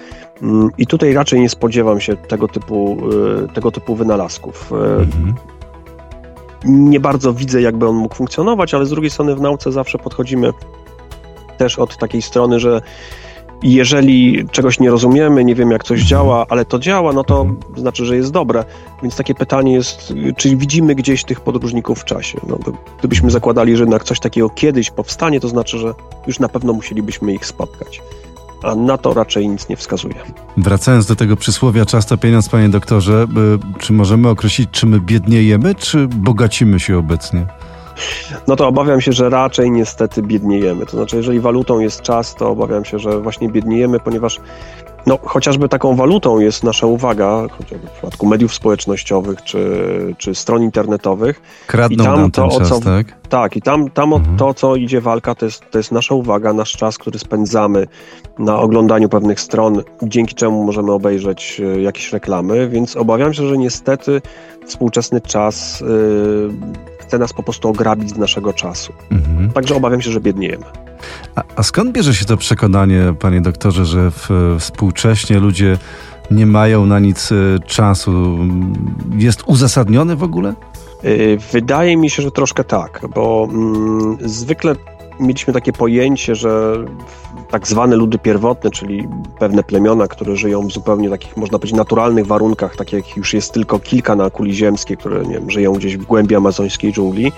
Mm, 0.41 0.69
I 0.77 0.87
tutaj 0.87 1.13
raczej 1.13 1.39
nie 1.39 1.49
spodziewam 1.49 2.01
się 2.01 2.15
tego 2.15 2.47
typu, 2.47 2.97
e, 3.43 3.53
tego 3.53 3.71
typu 3.71 3.95
wynalazków. 3.95 4.71
E, 4.71 4.75
Mhm. 4.97 5.33
Nie 6.65 6.99
bardzo 6.99 7.33
widzę, 7.33 7.61
jakby 7.61 7.87
on 7.87 7.95
mógł 7.95 8.15
funkcjonować, 8.15 8.73
ale 8.73 8.85
z 8.85 8.89
drugiej 8.89 9.11
strony 9.11 9.35
w 9.35 9.41
nauce 9.41 9.71
zawsze 9.71 9.97
podchodzimy 9.97 10.51
też 11.57 11.79
od 11.79 11.97
takiej 11.97 12.21
strony, 12.21 12.59
że 12.59 12.81
jeżeli 13.63 14.45
czegoś 14.51 14.79
nie 14.79 14.89
rozumiemy, 14.89 15.43
nie 15.43 15.55
wiem 15.55 15.71
jak 15.71 15.83
coś 15.83 16.01
działa, 16.01 16.45
ale 16.49 16.65
to 16.65 16.79
działa, 16.79 17.13
no 17.13 17.23
to 17.23 17.45
znaczy, 17.77 18.05
że 18.05 18.15
jest 18.15 18.31
dobre. 18.31 18.65
Więc 19.03 19.15
takie 19.15 19.35
pytanie 19.35 19.73
jest, 19.73 20.13
czy 20.37 20.55
widzimy 20.55 20.95
gdzieś 20.95 21.23
tych 21.23 21.41
podróżników 21.41 21.99
w 21.99 22.05
czasie? 22.05 22.39
No, 22.47 22.59
gdybyśmy 22.99 23.31
zakładali, 23.31 23.75
że 23.77 23.83
jednak 23.83 24.03
coś 24.03 24.19
takiego 24.19 24.49
kiedyś 24.49 24.91
powstanie, 24.91 25.39
to 25.39 25.47
znaczy, 25.47 25.77
że 25.77 25.93
już 26.27 26.39
na 26.39 26.49
pewno 26.49 26.73
musielibyśmy 26.73 27.33
ich 27.33 27.45
spotkać. 27.45 28.01
A 28.63 28.75
na 28.75 28.97
to 28.97 29.13
raczej 29.13 29.49
nic 29.49 29.69
nie 29.69 29.77
wskazuje. 29.77 30.15
Wracając 30.57 31.05
do 31.05 31.15
tego 31.15 31.37
przysłowia 31.37 31.85
czas 31.85 32.05
to 32.05 32.17
pieniądz, 32.17 32.49
panie 32.49 32.69
doktorze, 32.69 33.27
y, 33.77 33.79
czy 33.79 33.93
możemy 33.93 34.29
określić, 34.29 34.69
czy 34.71 34.85
my 34.85 34.99
biedniejemy, 34.99 35.75
czy 35.75 36.07
bogacimy 36.07 36.79
się 36.79 36.97
obecnie? 36.97 37.45
No 38.47 38.55
to 38.55 38.67
obawiam 38.67 39.01
się, 39.01 39.11
że 39.11 39.29
raczej 39.29 39.71
niestety 39.71 40.21
biedniejemy. 40.21 40.85
To 40.85 40.91
znaczy, 40.97 41.17
jeżeli 41.17 41.39
walutą 41.39 41.79
jest 41.79 42.01
czas, 42.01 42.35
to 42.35 42.49
obawiam 42.49 42.85
się, 42.85 42.99
że 42.99 43.19
właśnie 43.19 43.49
biedniejemy, 43.49 43.99
ponieważ 43.99 44.39
no, 45.05 45.17
chociażby 45.23 45.69
taką 45.69 45.95
walutą 45.95 46.39
jest 46.39 46.63
nasza 46.63 46.87
uwaga, 46.87 47.47
chociażby 47.57 47.87
w 47.87 47.91
przypadku 47.91 48.25
mediów 48.25 48.53
społecznościowych 48.53 49.43
czy, 49.43 49.69
czy 50.17 50.35
stron 50.35 50.63
internetowych. 50.63 51.41
Kradną 51.67 52.03
I 52.03 52.07
tam 52.07 52.19
nam 52.19 52.31
to, 52.31 52.41
ten 52.41 52.51
o 52.51 52.59
czas, 52.59 52.69
co- 52.69 52.79
tak? 52.79 53.07
Tak, 53.29 53.55
i 53.55 53.61
tam, 53.61 53.89
tam 53.89 54.13
o 54.13 54.15
Mhm. 54.17 54.37
to, 54.37 54.53
co 54.53 54.75
idzie 54.75 55.01
walka, 55.01 55.35
to 55.35 55.45
jest, 55.45 55.71
to 55.71 55.77
jest 55.77 55.91
nasza 55.91 56.15
uwaga, 56.15 56.53
nasz 56.53 56.71
czas, 56.71 56.97
który 56.97 57.19
spędzamy 57.19 57.87
na 58.39 58.59
oglądaniu 58.59 59.09
pewnych 59.09 59.39
stron, 59.39 59.83
dzięki 60.03 60.35
czemu 60.35 60.63
możemy 60.63 60.91
obejrzeć 60.91 61.61
e, 61.77 61.81
jakieś 61.81 62.13
reklamy, 62.13 62.69
więc 62.69 62.95
obawiam 62.97 63.33
się, 63.33 63.47
że 63.47 63.57
niestety 63.57 64.21
współczesny 64.65 65.21
czas 65.21 65.81
e, 65.81 65.85
chce 67.07 67.17
nas 67.17 67.33
po 67.33 67.43
prostu 67.43 67.69
ograbić 67.69 68.09
z 68.09 68.17
naszego 68.17 68.53
czasu. 68.53 68.93
Mhm. 69.11 69.51
Także 69.51 69.75
obawiam 69.75 70.01
się, 70.01 70.11
że 70.11 70.21
biedniejemy. 70.21 70.65
A, 71.35 71.43
a 71.55 71.63
skąd 71.63 71.91
bierze 71.91 72.13
się 72.15 72.25
to 72.25 72.37
przekonanie, 72.37 73.13
panie 73.19 73.41
doktorze, 73.41 73.85
że 73.85 74.11
w, 74.11 74.29
współcześnie 74.59 75.39
ludzie 75.39 75.77
nie 76.31 76.45
mają 76.45 76.85
na 76.85 76.99
nic 76.99 77.31
y, 77.31 77.59
czasu? 77.65 78.37
Jest 79.17 79.43
uzasadnione 79.45 80.15
w 80.15 80.23
ogóle? 80.23 80.53
Y, 81.05 81.37
Wydaje 81.51 81.97
mi 81.97 82.09
się, 82.09 82.23
że 82.23 82.31
troszkę 82.31 82.63
tak, 82.63 83.01
bo 83.15 83.47
mm, 83.51 84.17
zwykle 84.21 84.75
mieliśmy 85.19 85.53
takie 85.53 85.73
pojęcie, 85.73 86.35
że 86.35 86.77
tak 87.51 87.67
zwane 87.67 87.95
ludy 87.95 88.17
pierwotne, 88.17 88.71
czyli 88.71 89.07
pewne 89.39 89.63
plemiona, 89.63 90.07
które 90.07 90.35
żyją 90.35 90.67
w 90.67 90.71
zupełnie 90.71 91.09
takich, 91.09 91.37
można 91.37 91.59
powiedzieć, 91.59 91.77
naturalnych 91.77 92.27
warunkach, 92.27 92.75
takich 92.75 93.07
jak 93.07 93.17
już 93.17 93.33
jest 93.33 93.53
tylko 93.53 93.79
kilka 93.79 94.15
na 94.15 94.29
kuli 94.29 94.53
ziemskiej, 94.53 94.97
które 94.97 95.25
nie 95.25 95.33
wiem, 95.33 95.51
żyją 95.51 95.73
gdzieś 95.73 95.97
w 95.97 96.05
głębi 96.05 96.35
amazońskiej 96.35 96.93
dżungli, 96.93 97.31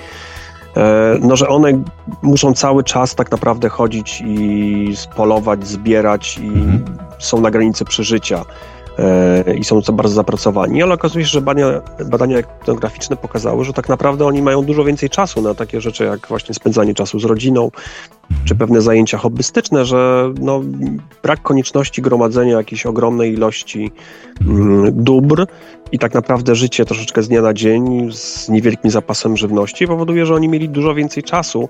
e, 0.78 1.18
no, 1.22 1.36
że 1.36 1.48
one 1.48 1.84
muszą 2.22 2.54
cały 2.54 2.84
czas 2.84 3.16
tak 3.16 3.32
naprawdę 3.32 3.70
chodzić 3.70 4.24
i 4.26 4.94
polować, 5.16 5.68
zbierać 5.68 6.38
i 6.38 6.48
mhm. 6.48 6.86
są 7.20 7.42
na 7.42 7.52
granicy 7.52 7.86
przeżycia 7.86 8.46
e, 9.00 9.56
i 9.56 9.64
są 9.64 9.82
bardzo 9.94 10.16
zapracowani, 10.16 10.84
ale 10.84 10.94
okazuje 10.94 11.26
się, 11.26 11.32
że 11.32 11.42
badania, 11.42 11.82
badania 12.06 12.38
etnograficzne 12.38 13.16
pokazały, 13.16 13.66
że 13.66 13.74
tak 13.74 13.90
naprawdę 13.90 14.26
oni 14.26 14.42
mają 14.42 14.66
dużo 14.66 14.84
więcej 14.84 15.10
czasu 15.10 15.42
na 15.42 15.54
takie 15.54 15.82
rzeczy 15.82 16.04
jak 16.04 16.28
właśnie 16.28 16.56
spędzanie 16.56 16.94
czasu 16.94 17.20
z 17.20 17.26
rodziną, 17.26 17.72
czy 18.46 18.56
pewne 18.56 18.82
zajęcia 18.82 19.18
hobbystyczne, 19.18 19.86
że 19.86 20.34
no, 20.42 20.62
brak 21.24 21.42
konieczności 21.42 22.02
gromadzenia 22.02 22.58
jakiejś 22.58 22.86
ogromnej 22.86 23.34
ilości 23.34 23.92
mm, 24.42 25.04
dóbr 25.04 25.48
i 25.92 26.00
tak 26.00 26.14
naprawdę 26.14 26.56
życie 26.56 26.86
troszeczkę 26.86 27.24
z 27.24 27.28
dnia 27.28 27.42
na 27.42 27.54
dzień 27.54 28.10
z 28.12 28.50
niewielkim 28.50 28.92
zapasem 28.92 29.38
żywności 29.38 29.88
powoduje, 29.88 30.26
że 30.26 30.36
oni 30.36 30.50
mieli 30.50 30.70
dużo 30.70 30.96
więcej 30.96 31.24
czasu 31.24 31.70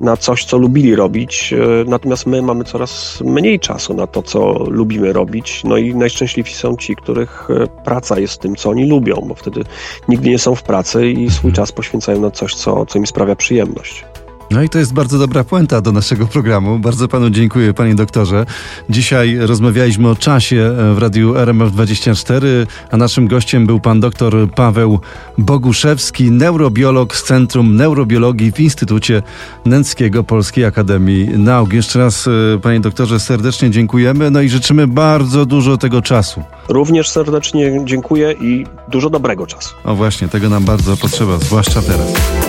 na 0.00 0.16
coś, 0.16 0.44
co 0.44 0.58
lubili 0.58 0.96
robić, 0.96 1.52
e, 1.52 1.84
natomiast 1.90 2.26
my 2.26 2.42
mamy 2.42 2.64
coraz 2.64 3.20
mniej 3.24 3.60
czasu 3.60 3.94
na 3.94 4.06
to, 4.06 4.22
co 4.22 4.64
lubimy 4.68 5.12
robić. 5.12 5.64
No 5.64 5.76
i 5.76 5.94
najszczęśliwsi 5.94 6.54
są 6.54 6.76
ci, 6.76 6.96
których 6.96 7.48
e, 7.50 7.66
praca 7.84 8.18
jest 8.18 8.40
tym, 8.40 8.56
co 8.56 8.70
oni 8.70 8.86
lubią, 8.86 9.24
bo 9.28 9.34
wtedy 9.34 9.64
nigdy 10.08 10.30
nie 10.30 10.38
są 10.38 10.54
w 10.54 10.62
pracy 10.62 11.10
i 11.10 11.30
swój 11.30 11.52
czas 11.52 11.72
poświęcają 11.72 12.20
na 12.20 12.30
coś, 12.30 12.54
co, 12.54 12.86
co 12.86 12.98
im 12.98 13.06
sprawia 13.06 13.36
przyjemność. 13.36 14.04
No 14.50 14.62
i 14.62 14.68
to 14.68 14.78
jest 14.78 14.92
bardzo 14.92 15.18
dobra 15.18 15.44
puenta 15.44 15.80
do 15.80 15.92
naszego 15.92 16.26
programu. 16.26 16.78
Bardzo 16.78 17.08
panu 17.08 17.30
dziękuję, 17.30 17.74
panie 17.74 17.94
doktorze. 17.94 18.46
Dzisiaj 18.90 19.36
rozmawialiśmy 19.40 20.08
o 20.08 20.16
czasie 20.16 20.72
w 20.94 20.98
radiu 20.98 21.34
RMF24, 21.34 22.42
a 22.90 22.96
naszym 22.96 23.28
gościem 23.28 23.66
był 23.66 23.80
pan 23.80 24.00
doktor 24.00 24.50
Paweł 24.56 25.00
Boguszewski, 25.38 26.30
neurobiolog 26.30 27.16
z 27.16 27.22
Centrum 27.22 27.76
Neurobiologii 27.76 28.52
w 28.52 28.60
Instytucie 28.60 29.22
Nęckiego 29.64 30.24
Polskiej 30.24 30.64
Akademii 30.64 31.28
Nauk. 31.28 31.72
Jeszcze 31.72 31.98
raz, 31.98 32.26
e, 32.26 32.58
panie 32.62 32.80
doktorze, 32.80 33.20
serdecznie 33.20 33.70
dziękujemy, 33.70 34.30
no 34.30 34.40
i 34.40 34.48
życzymy 34.48 34.86
bardzo 34.86 35.46
dużo 35.46 35.76
tego 35.76 36.02
czasu. 36.02 36.42
Również 36.68 37.10
serdecznie 37.10 37.82
dziękuję 37.84 38.32
i 38.32 38.66
dużo 38.88 39.10
dobrego 39.10 39.46
czasu. 39.46 39.74
O 39.84 39.94
właśnie, 39.94 40.28
tego 40.28 40.48
nam 40.48 40.64
bardzo 40.64 40.96
potrzeba, 40.96 41.38
zwłaszcza 41.38 41.82
teraz. 41.82 42.47